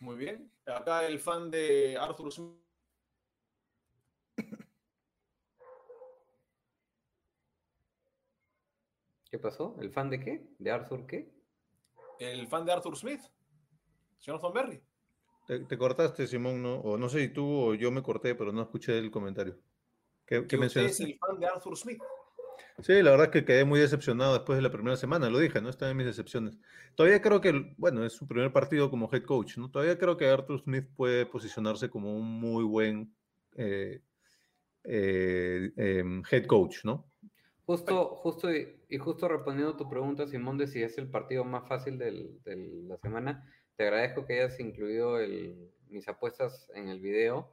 [0.00, 0.50] Muy bien.
[0.66, 2.58] Acá el fan de Arthur Smith.
[9.30, 9.76] ¿Qué pasó?
[9.80, 10.48] ¿El fan de qué?
[10.58, 11.43] ¿De Arthur qué?
[12.18, 13.20] El fan de Arthur Smith.
[14.18, 14.80] Señor Thornberry.
[15.46, 16.76] Te, te cortaste, Simón, ¿no?
[16.76, 19.58] O no sé si tú o yo me corté, pero no escuché el comentario.
[20.26, 21.04] ¿Qué, qué Que usted es mencionaste?
[21.04, 22.02] el fan de Arthur Smith.
[22.80, 25.60] Sí, la verdad es que quedé muy decepcionado después de la primera semana, lo dije,
[25.60, 25.68] ¿no?
[25.68, 26.58] Está en mis decepciones.
[26.96, 29.70] Todavía creo que, bueno, es su primer partido como head coach, ¿no?
[29.70, 33.14] Todavía creo que Arthur Smith puede posicionarse como un muy buen
[33.56, 34.02] eh,
[34.84, 37.08] eh, em, head coach, ¿no?
[37.66, 41.66] Justo, justo y, y justo respondiendo tu pregunta, Simón, de si es el partido más
[41.66, 42.12] fácil de
[42.86, 45.18] la semana, te agradezco que hayas incluido
[45.88, 47.50] mis apuestas en el video.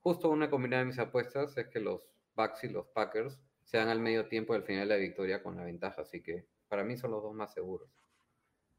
[0.00, 3.88] Justo una combinada de mis apuestas es que los Bucks y los Packers se dan
[3.88, 6.96] al medio tiempo del final de la victoria con la ventaja, así que para mí
[6.96, 7.88] son los dos más seguros.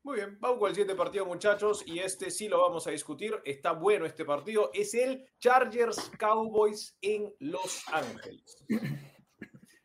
[0.03, 3.35] Muy bien, vamos con el siguiente partido, muchachos, y este sí lo vamos a discutir.
[3.43, 4.69] Está bueno este partido.
[4.73, 8.65] Es el Chargers Cowboys en Los Ángeles.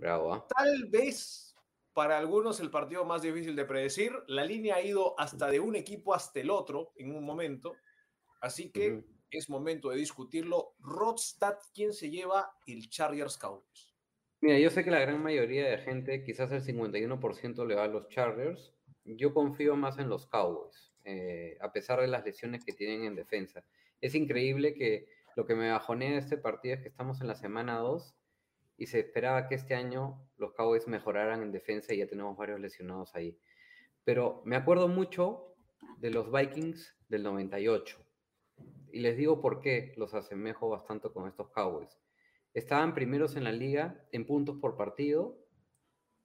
[0.03, 0.49] Bravo.
[0.49, 1.55] Tal vez
[1.93, 4.13] para algunos el partido más difícil de predecir.
[4.27, 7.77] La línea ha ido hasta de un equipo hasta el otro en un momento.
[8.41, 10.75] Así que es momento de discutirlo.
[10.81, 13.95] Rodstad, ¿quién se lleva el Chargers Cowboys?
[14.41, 17.87] Mira, yo sé que la gran mayoría de gente, quizás el 51% le va a
[17.87, 18.75] los Chargers.
[19.05, 23.15] Yo confío más en los Cowboys, eh, a pesar de las lesiones que tienen en
[23.15, 23.65] defensa.
[24.01, 27.37] Es increíble que lo que me bajonea de este partido es que estamos en la
[27.37, 28.17] semana 2
[28.83, 32.59] y se esperaba que este año los Cowboys mejoraran en defensa y ya tenemos varios
[32.59, 33.39] lesionados ahí.
[34.03, 35.55] Pero me acuerdo mucho
[35.99, 38.05] de los Vikings del 98.
[38.91, 41.97] Y les digo por qué los asemejo bastante con estos Cowboys.
[42.55, 45.39] Estaban primeros en la liga en puntos por partido,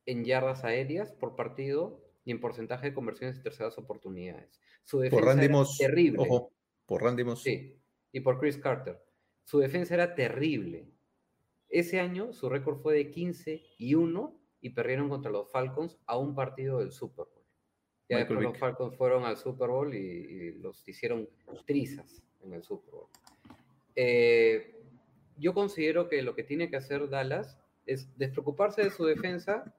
[0.07, 4.59] en yardas aéreas por partido y en porcentaje de conversiones y terceras oportunidades.
[4.83, 6.23] Su defensa Por Randy era terrible.
[6.23, 6.53] Ojo,
[6.87, 7.43] por Randy Moss.
[7.43, 7.79] Sí,
[8.11, 8.99] y por Chris Carter.
[9.43, 10.96] Su defensa era terrible.
[11.69, 16.17] Ese año su récord fue de 15 y 1 y perdieron contra los Falcons a
[16.17, 17.43] un partido del Super Bowl.
[18.09, 18.57] Ya después los.
[18.57, 21.27] Falcons fueron al Super Bowl y, y los hicieron
[21.65, 23.07] trizas en el Super Bowl.
[23.95, 24.75] Eh,
[25.37, 29.75] yo considero que lo que tiene que hacer Dallas es despreocuparse de su defensa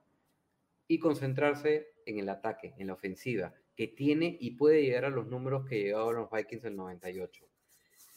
[0.86, 5.26] y concentrarse en el ataque, en la ofensiva, que tiene y puede llegar a los
[5.26, 7.47] números que llegaron los Vikings del 98.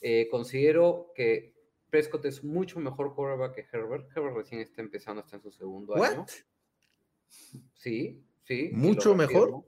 [0.01, 1.53] Eh, considero que
[1.91, 4.09] Prescott es mucho mejor quarterback que Herbert.
[4.15, 6.21] Herbert recién está empezando, está en su segundo año.
[6.21, 6.29] ¿What?
[7.73, 8.69] Sí, sí.
[8.71, 9.63] y ¿Mucho mejor?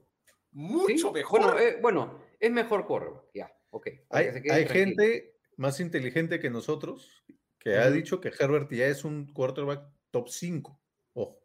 [0.50, 1.40] Mucho Sí, mejor.
[1.40, 3.88] Bueno, eh, bueno, es mejor quarterback, ya, ok.
[4.10, 7.24] Hay, que gente más inteligente que nosotros
[7.58, 10.80] que ha dicho que Herbert ya es un quarterback top 5.
[11.14, 11.40] Ojo.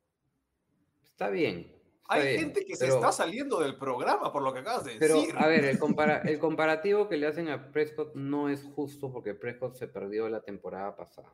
[1.03, 1.78] Está bien.
[2.11, 4.95] Hay bien, gente que se pero- está saliendo del programa por lo que acabas de
[4.99, 5.35] Pero, decir.
[5.37, 9.33] a ver, el, compara- el comparativo que le hacen a Prescott no es justo porque
[9.35, 11.33] Prescott se perdió la temporada pasada.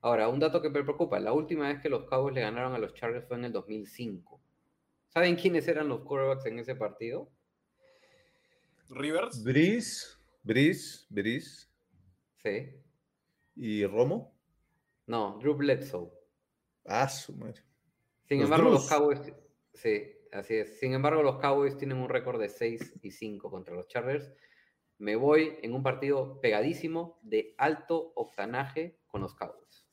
[0.00, 2.78] Ahora, un dato que me preocupa, la última vez que los Cowboys le ganaron a
[2.78, 4.40] los Chargers fue en el 2005.
[5.08, 7.28] ¿Saben quiénes eran los quarterbacks en ese partido?
[8.88, 9.42] Rivers.
[9.42, 10.06] Brice,
[10.42, 11.66] Brice, Brice
[12.42, 12.70] Sí.
[13.56, 14.32] y Romo.
[15.06, 16.10] No, Drew Bledsoe.
[16.84, 17.62] Ah, su madre.
[18.28, 18.88] Sin Los embargo, los.
[18.88, 19.20] Cowboys,
[19.76, 20.78] sí, así es.
[20.78, 24.32] Sin embargo, los Cowboys tienen un récord de 6 y 5 contra los Chargers.
[24.98, 29.86] Me voy en un partido pegadísimo de alto octanaje con los Cowboys.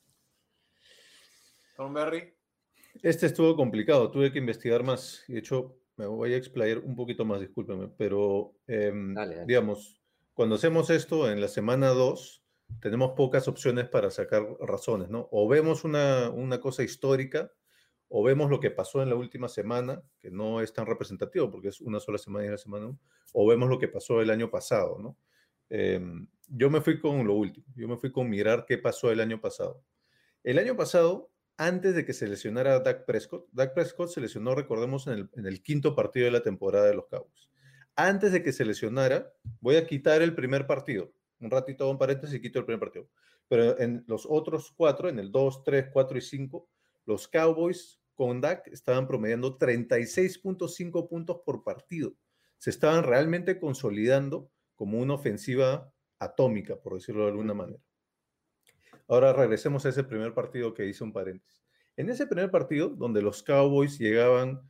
[1.75, 2.33] Thornberry.
[3.01, 5.23] Este estuvo complicado, tuve que investigar más.
[5.27, 9.47] De hecho, me voy a explayar un poquito más, discúlpeme, pero em, Dale, dale.
[9.47, 9.99] digamos,
[10.33, 12.43] cuando hacemos esto en la semana 2,
[12.79, 15.27] tenemos pocas opciones para sacar razones, ¿no?
[15.31, 17.51] O vemos una, una cosa histórica,
[18.15, 21.69] o vemos lo que pasó en la última semana, que no es tan representativo porque
[21.69, 22.99] es una sola semana y la semana 1,
[23.33, 25.17] o vemos lo que pasó el año pasado, ¿no?
[25.67, 29.19] Em, yo me fui con lo último, yo me fui con mirar qué pasó el
[29.19, 29.83] año pasado.
[30.43, 35.07] El año pasado, antes de que se lesionara Dak Prescott, Dak Prescott se lesionó, recordemos,
[35.07, 37.49] en el, en el quinto partido de la temporada de los Cowboys.
[37.95, 41.11] Antes de que se lesionara, voy a quitar el primer partido.
[41.39, 43.09] Un ratito un paréntesis y quito el primer partido.
[43.47, 46.69] Pero en los otros cuatro, en el 2, 3, 4 y 5,
[47.05, 52.13] los Cowboys con Dak estaban promediando 36.5 puntos por partido.
[52.57, 57.79] Se estaban realmente consolidando como una ofensiva atómica, por decirlo de alguna manera.
[59.07, 61.63] Ahora regresemos a ese primer partido que hice un paréntesis.
[61.95, 64.61] En ese primer partido, donde los Cowboys llegaban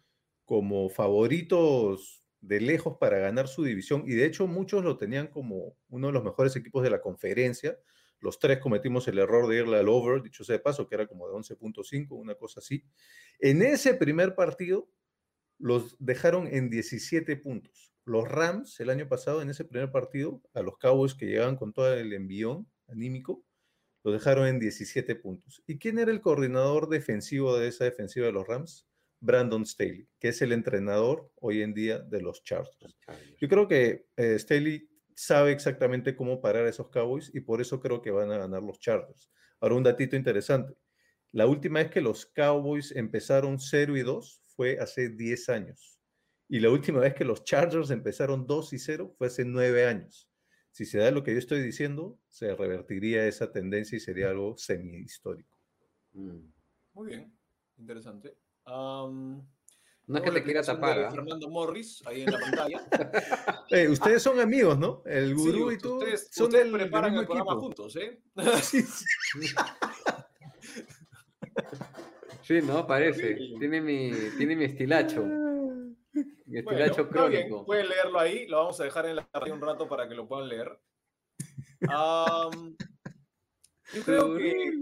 [0.45, 5.77] como favoritos de lejos para ganar su división, y de hecho muchos lo tenían como
[5.89, 7.77] uno de los mejores equipos de la conferencia,
[8.23, 11.07] los tres cometimos el error de irle al over, dicho sea de paso, que era
[11.07, 12.81] como de 11.5, una cosa así.
[13.39, 14.89] En ese primer partido
[15.59, 17.93] los dejaron en 17 puntos.
[18.05, 21.73] Los Rams el año pasado, en ese primer partido, a los Cowboys que llegaban con
[21.73, 23.43] todo el envión anímico,
[24.03, 25.63] lo dejaron en 17 puntos.
[25.65, 28.87] ¿Y quién era el coordinador defensivo de esa defensiva de los Rams?
[29.21, 32.97] Brandon Staley, que es el entrenador hoy en día de los Chargers.
[33.39, 37.79] Yo creo que eh, Staley sabe exactamente cómo parar a esos Cowboys y por eso
[37.79, 39.31] creo que van a ganar los Chargers.
[39.61, 40.73] Ahora, un datito interesante.
[41.33, 45.99] La última vez que los Cowboys empezaron 0 y 2 fue hace 10 años.
[46.47, 50.29] Y la última vez que los Chargers empezaron 2 y 0 fue hace 9 años.
[50.71, 54.55] Si se da lo que yo estoy diciendo, se revertiría esa tendencia y sería algo
[54.57, 55.57] semi-histórico.
[56.13, 56.51] Mm.
[56.93, 57.35] Muy bien,
[57.77, 58.37] interesante.
[58.65, 59.41] Am,
[60.05, 61.11] No es que te quiera tapar, de ¿ah?
[61.11, 62.87] Fernando Morris ahí en la pantalla.
[63.71, 65.01] Eh, ustedes son amigos, ¿no?
[65.05, 67.61] El Sí, gurú y tú ustedes, son ustedes del, del preparan mismo el programa equipo.
[67.61, 68.21] juntos, ¿eh?
[68.61, 69.05] Sí, sí.
[72.41, 72.85] Sí, ¿no?
[72.85, 73.35] Parece.
[73.59, 75.23] Tiene mi, tiene mi estilacho.
[76.45, 77.65] Mi estilacho crónico.
[77.65, 80.27] pueden leerlo ahí, lo vamos a dejar en la radio un rato para que lo
[80.27, 80.79] puedan leer.
[83.93, 84.73] Yo creo que,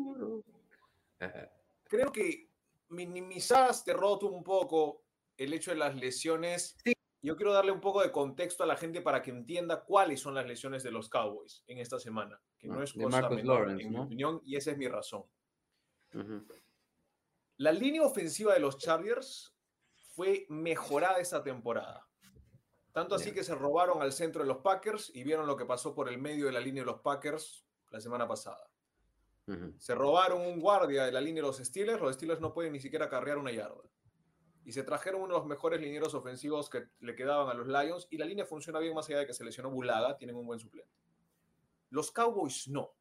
[1.84, 2.50] creo que
[2.90, 5.06] minimizaste, Roto, un poco
[5.38, 6.76] el hecho de las lesiones.
[7.24, 10.34] Yo quiero darle un poco de contexto a la gente para que entienda cuáles son
[10.34, 13.84] las lesiones de los Cowboys en esta semana, que no es de cosa menor, Lawrence,
[13.84, 15.24] en mi opinión, y esa es mi razón.
[16.14, 16.46] Ujú.
[17.62, 19.56] La línea ofensiva de los Chargers
[20.16, 22.10] fue mejorada esta temporada.
[22.92, 25.94] Tanto así que se robaron al centro de los Packers y vieron lo que pasó
[25.94, 28.68] por el medio de la línea de los Packers la semana pasada.
[29.78, 32.02] Se robaron un guardia de la línea de los Steelers.
[32.02, 33.84] Los Steelers no pueden ni siquiera carrear una yarda.
[34.66, 38.08] Y se trajeron uno de los mejores linieros ofensivos que le quedaban a los Lions.
[38.10, 40.18] Y la línea funciona bien más allá de que se lesionó Bulaga.
[40.18, 40.92] Tienen un buen suplente.
[41.92, 42.96] Los Cowboys no.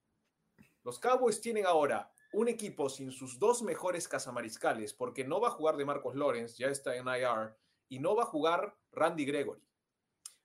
[0.84, 5.52] Los Cowboys tienen ahora un equipo sin sus dos mejores cazamariscales, porque no va a
[5.52, 7.56] jugar de Marcos Lawrence, ya está en IR,
[7.88, 9.62] y no va a jugar Randy Gregory.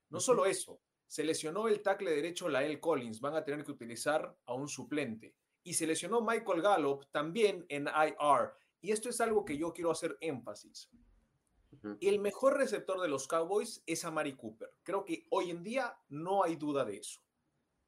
[0.10, 4.36] No solo eso, se lesionó el tackle derecho Lael Collins, van a tener que utilizar
[4.46, 5.36] a un suplente.
[5.64, 8.54] Y se lesionó Michael Gallup también en IR.
[8.82, 10.90] Y esto es algo que yo quiero hacer énfasis.
[12.00, 14.70] El mejor receptor de los Cowboys es Amari Cooper.
[14.84, 17.20] Creo que hoy en día no hay duda de eso.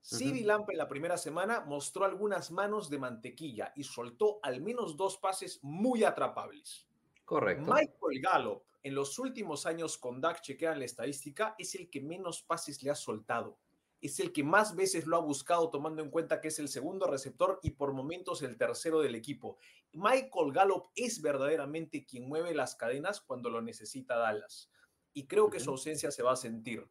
[0.09, 4.95] CeeDee Lamp en la primera semana mostró algunas manos de mantequilla y soltó al menos
[4.95, 6.87] dos pases muy atrapables.
[7.25, 7.73] Correcto.
[7.73, 12.41] Michael Gallup en los últimos años con Dak chequean la estadística es el que menos
[12.41, 13.57] pases le ha soltado.
[13.99, 17.05] Es el que más veces lo ha buscado tomando en cuenta que es el segundo
[17.05, 19.57] receptor y por momentos el tercero del equipo.
[19.91, 24.69] Michael Gallup es verdaderamente quien mueve las cadenas cuando lo necesita Dallas.
[25.13, 26.87] Y creo que su ausencia se va a sentir.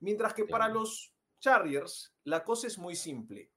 [0.00, 1.13] Mientras que para los
[1.44, 3.52] Chargers la cosa es muy simple.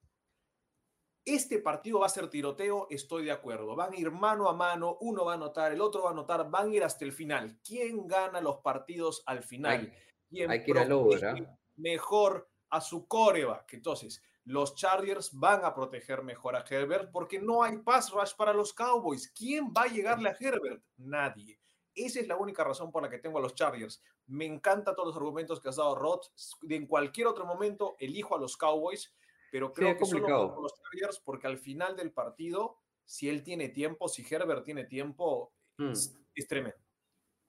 [1.24, 3.78] Este partido va a ser tiroteo, estoy de acuerdo.
[3.78, 6.50] Van a ir mano a mano, uno va a anotar, el otro va a anotar,
[6.50, 7.62] van a ir hasta el final.
[7.64, 9.94] ¿Quién gana los partidos al final?
[10.30, 11.58] ¿Quién hay que ir protege ¿ah?
[11.78, 13.72] mejor a su coreback?
[13.76, 18.54] Entonces, los Chargers van a proteger mejor a Herbert porque no hay pass rush para
[18.54, 19.32] los Cowboys.
[19.32, 20.84] ¿Quién va a llegarle a Herbert?
[20.98, 21.58] Nadie.
[21.98, 24.02] Esa es la única razón por la que tengo a los Chargers.
[24.28, 26.22] Me encantan todos los argumentos que has dado, Rod.
[26.70, 29.14] En cualquier otro momento elijo a los Cowboys,
[29.52, 33.30] pero creo es que solo voy con los Chargers porque al final del partido, si
[33.30, 35.92] él tiene tiempo, si Herbert tiene tiempo, Mm.
[35.92, 36.78] es, es tremendo.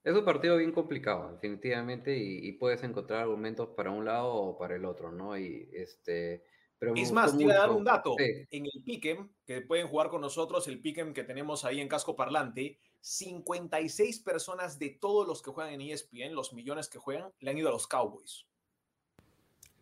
[0.05, 4.59] Es un partido bien complicado, definitivamente, y, y puedes encontrar argumentos para un lado o
[4.59, 5.36] para el otro, ¿no?
[5.36, 6.44] Y este,
[6.78, 8.14] pero Es más, te iba a dar un dato.
[8.16, 11.88] Sí, En el Pick'em, que pueden jugar con nosotros, el Pick'em que tenemos ahí en
[11.88, 17.32] Casco Parlante, 56 personas de todos los que juegan en ESPN, los millones que juegan,
[17.40, 18.46] le han ido a los Cowboys.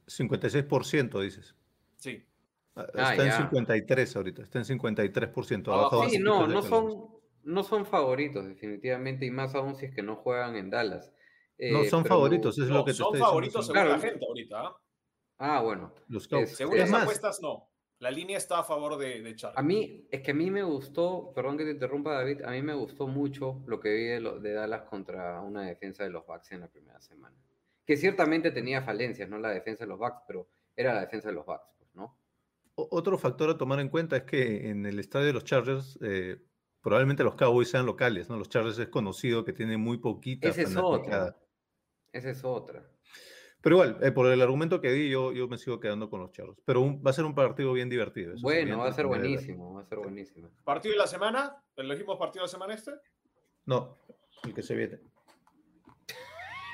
[0.07, 1.55] 56% dices.
[1.97, 2.23] Sí.
[2.77, 3.37] Ah, Ah, Está en ya.
[3.39, 5.73] 53 ahorita, está en 53%.
[5.73, 5.97] Abajo.
[5.97, 7.09] Abajo Sí, no, no son,
[7.43, 11.11] no son favoritos, definitivamente, y más aún si es que no juegan en Dallas.
[11.59, 13.75] No, Eh, son pero- favoritos, es No, lo que te son estoy diciendo, favoritos son
[13.75, 14.03] según la Claro.
[14.13, 14.61] gente ahorita.
[14.61, 14.77] ¿ah?
[15.39, 15.95] Ah, bueno.
[16.09, 16.51] Los Cowboys.
[16.51, 17.69] Es- Según Es las más, apuestas, no.
[17.99, 19.59] La línea está a favor de, de Chargers.
[19.59, 22.61] A mí, es que a mí me gustó, perdón que te interrumpa David, a mí
[22.61, 26.27] me gustó mucho lo que vi de, lo- de Dallas contra una defensa de los
[26.27, 27.35] Bucks en la primera semana.
[27.87, 31.35] Que ciertamente tenía falencias, no la defensa de los Bucks, pero era la defensa de
[31.37, 32.19] los Bucks, pues, ¿no?
[32.75, 35.99] O- Otro factor a tomar en cuenta es que en el estadio de los Chargers,
[36.03, 36.37] eh,
[36.83, 38.37] probablemente los Cowboys sean locales, ¿no?
[38.37, 41.35] Los Chargers es conocido que tiene muy poquita Esa es otra.
[42.13, 42.87] Esa es otra.
[43.67, 46.31] Pero igual, eh, por el argumento que di, yo, yo me sigo quedando con los
[46.31, 46.61] Chargers.
[46.65, 48.35] Pero un- va a ser un partido bien divertido.
[48.35, 50.51] eso Bueno, bien va a ser buenísimo, va a ser buenísimo.
[50.63, 51.57] ¿Partido de la semana?
[51.75, 52.93] ¿Elegimos partido de la semana este?
[53.65, 53.97] No,
[54.45, 55.01] el que se viene.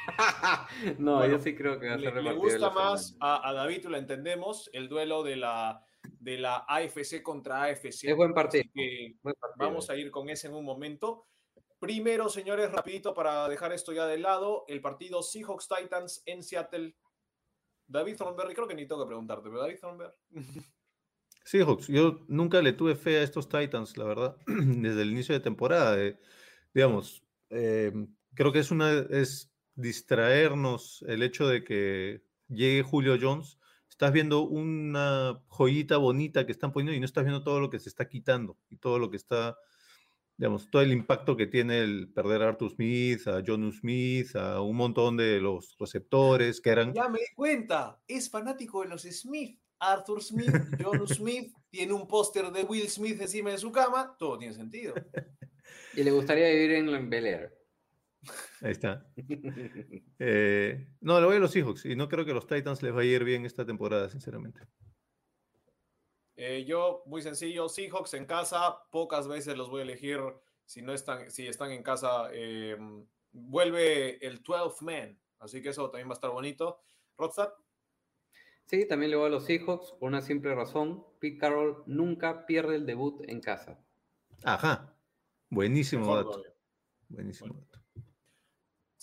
[0.99, 2.67] no, Bueno, yo sí creo que va a Le, ser el le partido de gusta
[2.67, 5.83] la más a, a David, lo entendemos, el duelo de la,
[6.21, 8.05] de la AFC contra AFC.
[8.09, 8.65] Es buen partido.
[8.65, 9.67] Así que Buen partido.
[9.67, 11.25] vamos a ir con ese en un momento.
[11.83, 16.95] Primero, señores, rapidito para dejar esto ya de lado, el partido Seahawks Titans en Seattle.
[17.89, 20.13] David Thornberry, creo que ni tengo que preguntarte, pero David Thornberry.
[21.45, 25.41] Seahawks, yo nunca le tuve fe a estos Titans, la verdad, desde el inicio de
[25.41, 26.01] temporada.
[26.01, 26.21] eh,
[26.73, 27.93] digamos, eh,
[28.33, 33.59] creo que es una es distraernos el hecho de que llegue Julio Jones.
[33.91, 37.81] Estás viendo una joyita bonita que están poniendo y no estás viendo todo lo que
[37.81, 39.59] se está quitando y todo lo que está,
[40.37, 44.61] digamos, todo el impacto que tiene el perder a Arthur Smith, a Jonu Smith, a
[44.61, 49.03] un montón de los receptores que eran Ya me di cuenta, es fanático de los
[49.03, 49.59] Smith.
[49.79, 54.39] Arthur Smith, John Smith, tiene un póster de Will Smith encima de su cama, todo
[54.39, 54.95] tiene sentido.
[55.95, 57.59] Y le gustaría vivir en Bel Air.
[58.61, 59.07] Ahí está.
[60.25, 62.93] Eh, no, le voy a los Seahawks y no creo que a los Titans les
[62.93, 64.61] vaya a ir bien esta temporada, sinceramente.
[66.45, 70.19] Eh, yo, muy sencillo, Seahawks en casa, pocas veces los voy a elegir
[70.65, 72.31] si no están, si están en casa.
[72.33, 72.77] eh,
[73.31, 76.81] vuelve el 12 man, así que eso también va a estar bonito.
[77.17, 77.53] Rodstad,
[78.67, 81.05] Sí, también le voy a los Seahawks por una simple razón.
[81.21, 83.79] Pete Carroll nunca pierde el debut en casa.
[84.43, 84.97] Ajá.
[85.51, 86.31] Buenísimo mejor dato.
[86.31, 86.55] todavía.
[87.09, 87.79] Buenísimo dato.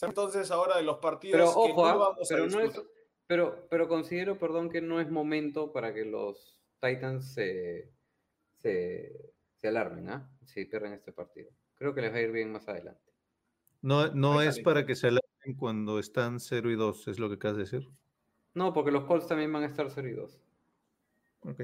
[0.01, 2.73] Entonces, ahora de los partidos Pero que ojo, no ah, vamos a pero, no es,
[2.73, 2.91] discutir.
[3.27, 7.91] pero, pero considero, perdón, que no es momento para que los Titans se,
[8.57, 10.31] se, se alarmen, ¿ah?
[10.45, 11.51] Si pierden este partido.
[11.75, 13.11] Creo que les va a ir bien más adelante.
[13.81, 17.35] No, no es para que se alarmen cuando están 0 y 2, es lo que
[17.35, 17.89] acabas de decir.
[18.53, 20.41] No, porque los Colts también van a estar 0 y 2.
[21.41, 21.61] Ok.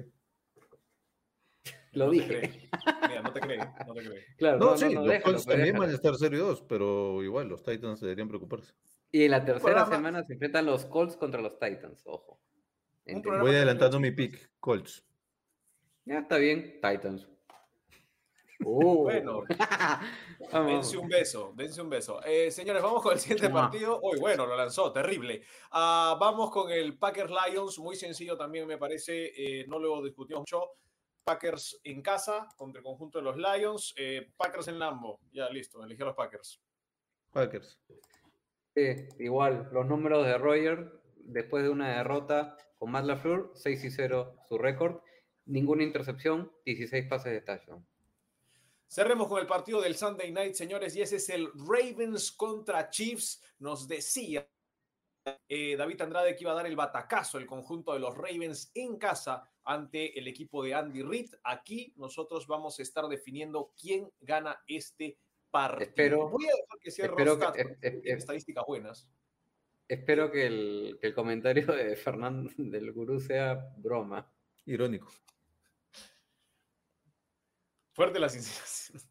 [1.94, 2.70] Lo No dije.
[3.08, 3.58] Mira, no te cree,
[3.88, 4.26] no te cree.
[4.38, 5.80] Claro, No, sí, los déjalo, Colts pues, también déjalo.
[5.80, 8.74] van a estar 0 y 2, pero igual los Titans deberían preocuparse.
[9.12, 12.42] Y en la tercera semana se enfrentan los Colts contra los Titans, ojo.
[13.06, 15.04] Voy adelantando mi pick, Colts.
[16.06, 17.28] Ya está bien, Titans.
[18.64, 19.04] Uh.
[19.04, 19.44] Bueno.
[20.52, 22.24] Dense un beso, dense un beso.
[22.24, 24.00] Eh, señores, vamos con el siguiente partido.
[24.02, 25.42] Uy, bueno, lo lanzó, terrible.
[25.72, 30.42] Ah, vamos con el Packers Lions, muy sencillo también me parece, eh, no lo discutimos
[30.42, 30.72] mucho.
[31.24, 33.94] Packers en casa contra el conjunto de los Lions.
[33.98, 36.62] eh, Packers en Lambo, ya listo, elegí a los Packers.
[37.32, 37.80] Packers.
[38.76, 43.92] Sí, igual, los números de Roger, después de una derrota con Matt LaFleur, 6 y
[43.92, 45.02] 0 su récord,
[45.46, 47.86] ninguna intercepción, 16 pases de touchdown.
[48.88, 53.42] Cerremos con el partido del Sunday Night, señores, y ese es el Ravens contra Chiefs.
[53.60, 54.48] Nos decía
[55.50, 58.98] eh, David Andrade que iba a dar el batacazo el conjunto de los Ravens en
[58.98, 61.34] casa ante el equipo de Andy Reid.
[61.44, 65.18] Aquí nosotros vamos a estar definiendo quién gana este
[65.50, 65.90] partido.
[65.90, 67.16] Espero- Voy a dejar que cierre
[67.54, 69.10] que- es- estadísticas buenas.
[69.88, 74.32] Espero que el, que el comentario de Fernando del Gurú sea broma.
[74.66, 75.12] Irónico.
[77.94, 79.10] Fuerte la sinceridad.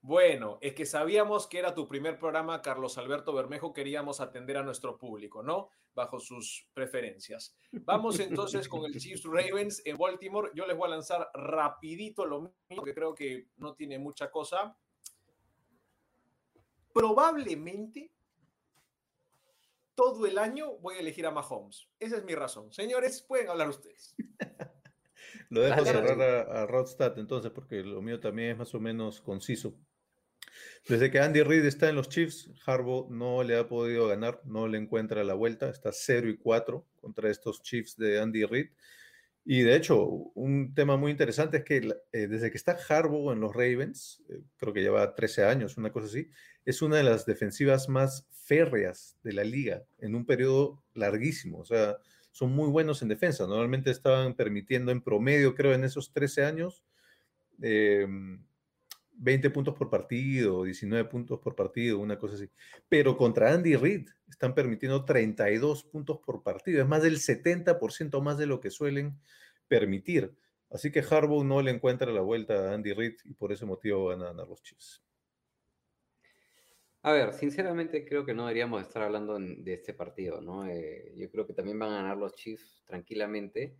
[0.00, 4.62] Bueno, es que sabíamos que era tu primer programa, Carlos Alberto Bermejo, queríamos atender a
[4.62, 5.68] nuestro público, ¿no?
[5.92, 7.56] Bajo sus preferencias.
[7.72, 10.50] Vamos entonces con el Chiefs Ravens en Baltimore.
[10.54, 14.76] Yo les voy a lanzar rapidito lo mío, que creo que no tiene mucha cosa.
[16.92, 18.12] Probablemente
[19.98, 21.88] todo el año voy a elegir a Mahomes.
[21.98, 22.72] Esa es mi razón.
[22.72, 24.14] Señores, pueden hablar ustedes.
[25.50, 29.20] Lo dejo cerrar a, a Rodstad entonces, porque lo mío también es más o menos
[29.20, 29.74] conciso.
[30.88, 34.68] Desde que Andy Reid está en los Chiefs, Harbaugh no le ha podido ganar, no
[34.68, 38.68] le encuentra la vuelta, está 0 y 4 contra estos Chiefs de Andy Reid.
[39.50, 41.78] Y de hecho, un tema muy interesante es que
[42.12, 45.90] eh, desde que está Harbaugh en los Ravens, eh, creo que lleva 13 años, una
[45.90, 46.28] cosa así,
[46.66, 51.60] es una de las defensivas más férreas de la liga en un periodo larguísimo.
[51.60, 51.96] O sea,
[52.30, 53.46] son muy buenos en defensa.
[53.46, 56.84] Normalmente estaban permitiendo en promedio, creo, en esos 13 años,
[59.18, 62.48] 20 puntos por partido, 19 puntos por partido, una cosa así.
[62.88, 66.80] Pero contra Andy Reid están permitiendo 32 puntos por partido.
[66.80, 69.18] Es más del 70% más de lo que suelen
[69.66, 70.32] permitir.
[70.70, 74.06] Así que Harbaugh no le encuentra la vuelta a Andy Reid y por ese motivo
[74.06, 75.02] van a ganar los Chiefs.
[77.02, 80.66] A ver, sinceramente creo que no deberíamos estar hablando de este partido, ¿no?
[80.66, 83.76] Eh, yo creo que también van a ganar los Chiefs tranquilamente.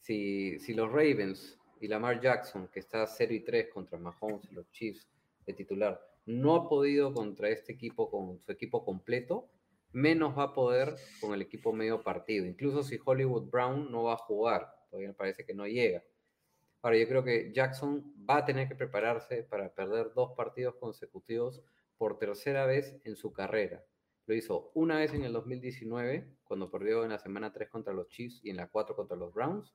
[0.00, 4.54] Si, si los Ravens y Lamar Jackson, que está 0 y 3 contra Mahomes y
[4.54, 5.08] los Chiefs
[5.44, 9.48] de titular, no ha podido contra este equipo con su equipo completo,
[9.92, 12.44] menos va a poder con el equipo medio partido.
[12.44, 16.02] Incluso si Hollywood Brown no va a jugar, todavía me parece que no llega.
[16.82, 21.62] Ahora, yo creo que Jackson va a tener que prepararse para perder dos partidos consecutivos
[21.96, 23.84] por tercera vez en su carrera.
[24.26, 28.08] Lo hizo una vez en el 2019, cuando perdió en la semana 3 contra los
[28.08, 29.72] Chiefs y en la 4 contra los Browns,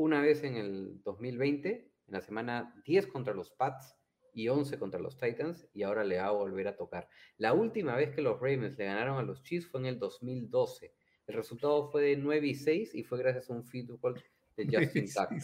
[0.00, 3.98] una vez en el 2020, en la semana 10 contra los Pats
[4.32, 7.06] y 11 contra los Titans, y ahora le va a volver a tocar.
[7.36, 10.94] La última vez que los Ravens le ganaron a los Chiefs fue en el 2012.
[11.26, 14.14] El resultado fue de 9 y 6 y fue gracias a un field goal
[14.56, 15.42] de Justin Tucker.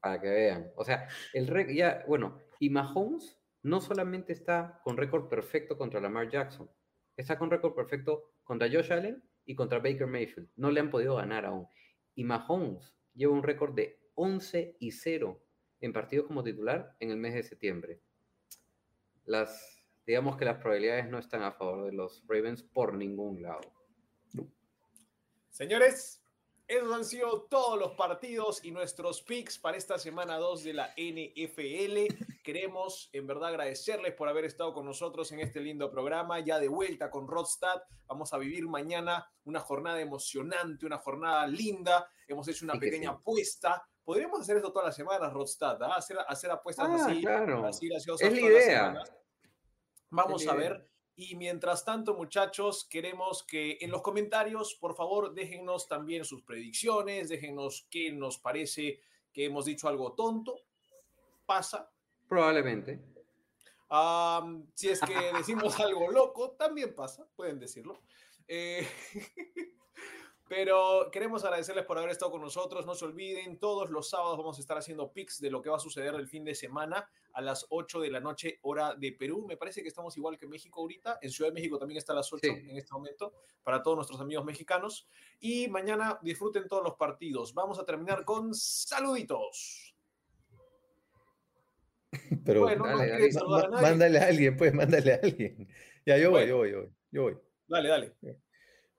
[0.00, 0.70] Para que vean.
[0.76, 6.30] O sea, el ya, bueno, y Mahomes no solamente está con récord perfecto contra Lamar
[6.30, 6.70] Jackson,
[7.16, 10.50] está con récord perfecto contra Josh Allen y contra Baker Mayfield.
[10.54, 11.66] No le han podido ganar aún.
[12.14, 15.44] Y Mahomes lleva un récord de 11 y 0
[15.80, 18.00] en partidos como titular en el mes de septiembre.
[19.24, 23.72] Las, digamos que las probabilidades no están a favor de los Ravens por ningún lado.
[25.50, 26.22] Señores,
[26.68, 30.94] esos han sido todos los partidos y nuestros picks para esta semana 2 de la
[30.98, 32.14] NFL.
[32.44, 36.40] Queremos en verdad agradecerles por haber estado con nosotros en este lindo programa.
[36.40, 37.80] Ya de vuelta con Rodstad.
[38.06, 42.06] Vamos a vivir mañana una jornada emocionante, una jornada linda.
[42.26, 43.82] Hemos hecho una pequeña apuesta.
[44.04, 45.96] Podríamos hacer esto todas las semanas, Rodstad, ¿ah?
[45.96, 47.66] hacer, hacer apuestas ah, así, claro.
[47.66, 48.28] así graciosas.
[48.28, 49.02] Es la idea.
[50.10, 50.86] Vamos a ver
[51.20, 57.28] y mientras tanto, muchachos, queremos que en los comentarios, por favor, déjennos también sus predicciones,
[57.28, 59.00] déjennos qué nos parece
[59.32, 60.60] que hemos dicho algo tonto.
[61.44, 61.90] Pasa.
[62.28, 63.00] Probablemente.
[64.74, 68.00] si es que decimos algo loco, también pasa, pueden decirlo.
[68.46, 68.86] Eh,
[70.48, 72.86] Pero queremos agradecerles por haber estado con nosotros.
[72.86, 75.76] No se olviden, todos los sábados vamos a estar haciendo pics de lo que va
[75.76, 79.44] a suceder el fin de semana a las 8 de la noche, hora de Perú.
[79.46, 81.18] Me parece que estamos igual que México ahorita.
[81.20, 84.20] En Ciudad de México también está a las 8 en este momento para todos nuestros
[84.20, 85.06] amigos mexicanos.
[85.38, 87.52] Y mañana disfruten todos los partidos.
[87.52, 89.94] Vamos a terminar con saluditos.
[92.44, 92.84] Pero bueno,
[93.82, 95.68] mándale a alguien, pues, mándale a alguien.
[96.06, 97.36] Ya, yo voy, yo voy, yo voy, yo voy.
[97.66, 98.14] Dale, dale.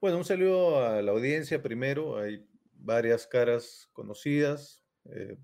[0.02, 2.18] Bueno, un saludo a la audiencia primero.
[2.18, 4.82] Hay varias caras conocidas.
[5.12, 5.38] Eh,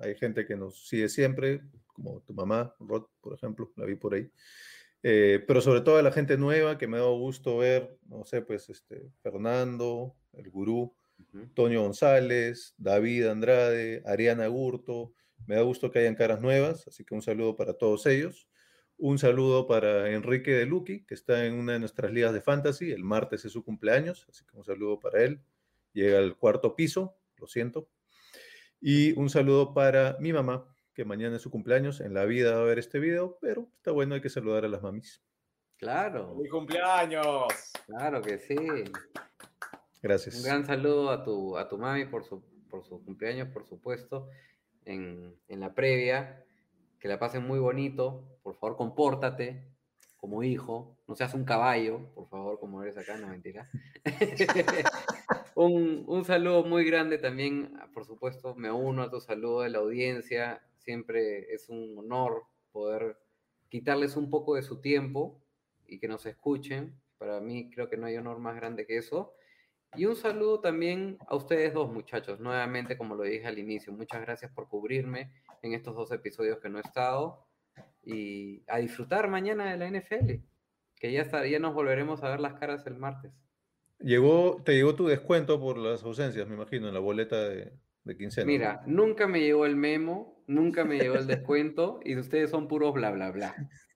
[0.00, 4.14] hay gente que nos sigue siempre, como tu mamá, Rod, por ejemplo, la vi por
[4.14, 4.32] ahí.
[5.02, 8.24] Eh, pero sobre todo a la gente nueva que me ha dado gusto ver, no
[8.24, 10.96] sé, pues este, Fernando, el gurú,
[11.52, 15.12] Toño González, David Andrade, Ariana Gurto.
[15.46, 18.48] Me da gusto que hayan caras nuevas, así que un saludo para todos ellos.
[19.02, 22.92] Un saludo para Enrique de Luqui, que está en una de nuestras ligas de fantasy.
[22.92, 25.40] El martes es su cumpleaños, así que un saludo para él.
[25.94, 27.88] Llega al cuarto piso, lo siento.
[28.78, 32.02] Y un saludo para mi mamá, que mañana es su cumpleaños.
[32.02, 34.68] En la vida va a ver este video, pero está bueno, hay que saludar a
[34.68, 35.22] las mamis.
[35.78, 36.34] Claro.
[36.34, 37.72] ¡Mi cumpleaños!
[37.86, 38.54] Claro que sí.
[40.02, 40.36] Gracias.
[40.36, 44.28] Un gran saludo a tu, a tu mami por su, por su cumpleaños, por supuesto,
[44.84, 46.44] en, en la previa
[47.00, 49.64] que la pasen muy bonito, por favor compórtate
[50.18, 53.70] como hijo, no seas un caballo, por favor, como eres acá, no mentira.
[55.54, 59.78] un, un, saludo muy grande también, por supuesto, me uno a tu saludo de la
[59.78, 63.16] audiencia, siempre es un honor poder
[63.70, 65.40] quitarles un poco de su tiempo
[65.86, 69.32] y que nos escuchen, para mí creo que no hay honor más grande que eso.
[69.96, 74.20] Y un saludo también a ustedes dos muchachos, nuevamente como lo dije al inicio, muchas
[74.20, 77.46] gracias por cubrirme en estos dos episodios que no he estado
[78.02, 80.42] y a disfrutar mañana de la NFL,
[80.96, 83.32] que ya, está, ya nos volveremos a ver las caras el martes.
[83.98, 87.72] Llegó, te llegó tu descuento por las ausencias, me imagino, en la boleta de,
[88.04, 88.46] de quincena.
[88.46, 92.94] Mira, nunca me llegó el memo, nunca me llegó el descuento y ustedes son puros
[92.94, 93.54] bla, bla, bla.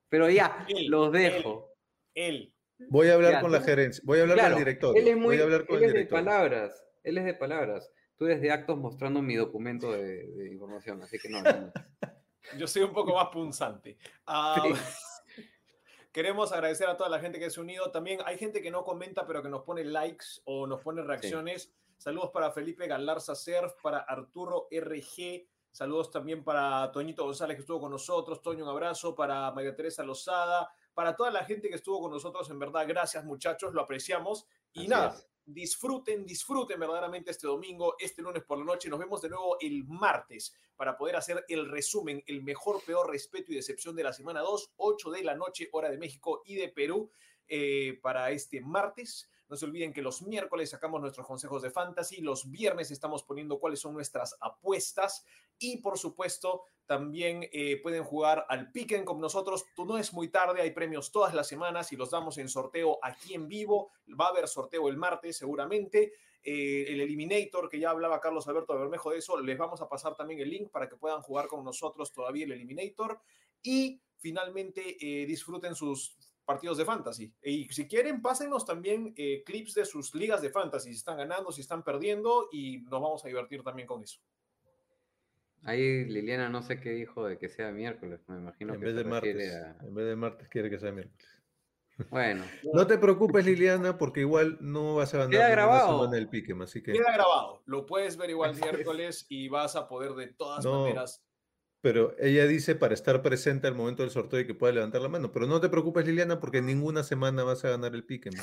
[0.08, 1.70] Pero ya, los dejo.
[2.14, 2.54] Él.
[2.90, 4.98] Voy a hablar con la gerencia, voy a hablar con el director.
[4.98, 7.90] Él es muy, él es de palabras, él es de palabras.
[8.16, 11.42] Tú eres de actos mostrando mi documento de, de información, así que no.
[11.42, 11.72] no.
[12.58, 13.96] Yo soy un poco más punzante.
[14.26, 14.72] Ah, Sí.
[16.12, 17.90] Queremos agradecer a toda la gente que se ha unido.
[17.90, 21.74] También hay gente que no comenta, pero que nos pone likes o nos pone reacciones.
[21.96, 25.48] Saludos para Felipe Galarza Cerf, para Arturo RG.
[25.72, 28.40] Saludos también para Toñito González que estuvo con nosotros.
[28.42, 29.12] Toño, un abrazo.
[29.16, 30.72] Para María Teresa Lozada.
[30.94, 34.46] Para toda la gente que estuvo con nosotros, en verdad, gracias muchachos, lo apreciamos.
[34.72, 35.28] Y Así nada, es.
[35.46, 38.88] Disfruten, disfruten verdaderamente este domingo, este lunes por la noche.
[38.88, 43.52] Nos vemos de nuevo el martes para poder hacer el resumen, el mejor, peor, respeto
[43.52, 46.68] y decepción de la semana 2, 8 de la noche, hora de México y de
[46.68, 47.10] Perú,
[47.48, 49.30] eh, para este martes.
[49.48, 53.58] No se olviden que los miércoles sacamos nuestros consejos de fantasy, los viernes estamos poniendo
[53.58, 55.24] cuáles son nuestras apuestas
[55.58, 59.64] y por supuesto también eh, pueden jugar al Piquen con nosotros.
[59.74, 62.98] Tú no es muy tarde, hay premios todas las semanas y los damos en sorteo
[63.02, 63.92] aquí en vivo.
[64.20, 66.12] Va a haber sorteo el martes seguramente.
[66.42, 70.14] Eh, el Eliminator, que ya hablaba Carlos Alberto Bermejo de eso, les vamos a pasar
[70.14, 73.18] también el link para que puedan jugar con nosotros todavía el Eliminator.
[73.62, 77.32] Y finalmente eh, disfruten sus partidos de fantasy.
[77.42, 81.50] Y si quieren, pásenos también eh, clips de sus ligas de fantasy, si están ganando,
[81.52, 84.20] si están perdiendo, y nos vamos a divertir también con eso.
[85.66, 88.94] Ahí Liliana no sé qué dijo de que sea miércoles, me imagino En que vez
[88.96, 89.54] se de martes.
[89.54, 91.26] a- En vez de martes quiere que sea miércoles.
[92.10, 92.44] Bueno,
[92.74, 96.00] No te preocupes, Liliana, porque igual no vas a ganar Queda grabado.
[96.00, 96.92] semana el Piquem, así que.
[96.92, 100.80] Queda grabado, lo puedes ver igual miércoles y vas a poder de todas No.
[100.82, 101.24] maneras.
[101.84, 105.10] Pero ella dice para estar presente al momento del sorteo y que pueda levantar la
[105.10, 105.30] mano.
[105.30, 108.32] Pero no te preocupes, Liliana, porque ninguna semana vas a ganar el Piquem.
[108.32, 108.42] no.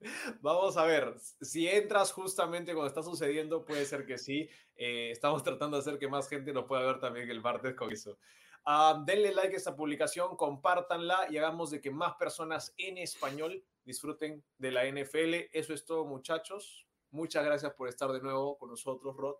[0.42, 4.46] Vamos a ver, si entras justamente cuando está sucediendo, puede ser que sí.
[4.76, 7.90] Eh, estamos tratando de hacer que más gente nos pueda ver también el martes con
[7.90, 8.18] eso.
[8.66, 13.64] Ah, denle like a esta publicación, compártanla y hagamos de que más personas en español
[13.86, 15.48] disfruten de la NFL.
[15.50, 16.86] Eso es todo, muchachos.
[17.10, 19.36] Muchas gracias por estar de nuevo con nosotros, Rod.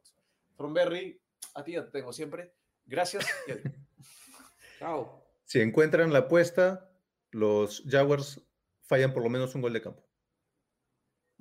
[0.73, 1.21] Berry,
[1.55, 2.53] a ti ya te tengo siempre.
[2.85, 3.27] Gracias.
[4.79, 5.23] chao.
[5.45, 6.91] Si encuentran la apuesta,
[7.31, 8.41] los Jaguars
[8.83, 10.03] fallan por lo menos un gol de campo.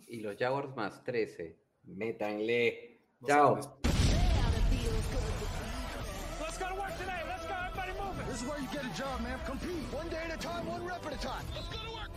[0.08, 1.60] Y los Jaguars más 13.
[1.84, 3.02] Métanle.
[3.20, 3.56] Nos Chao.
[3.56, 3.70] vemos.
[6.40, 7.22] Let's go to work today.
[7.28, 7.56] Let's go.
[7.56, 8.28] Everybody moving.
[8.28, 9.40] This is where you get a job, man.
[9.46, 11.46] Compete one day at a time, one rep at a time.
[11.54, 12.15] Let's go to work.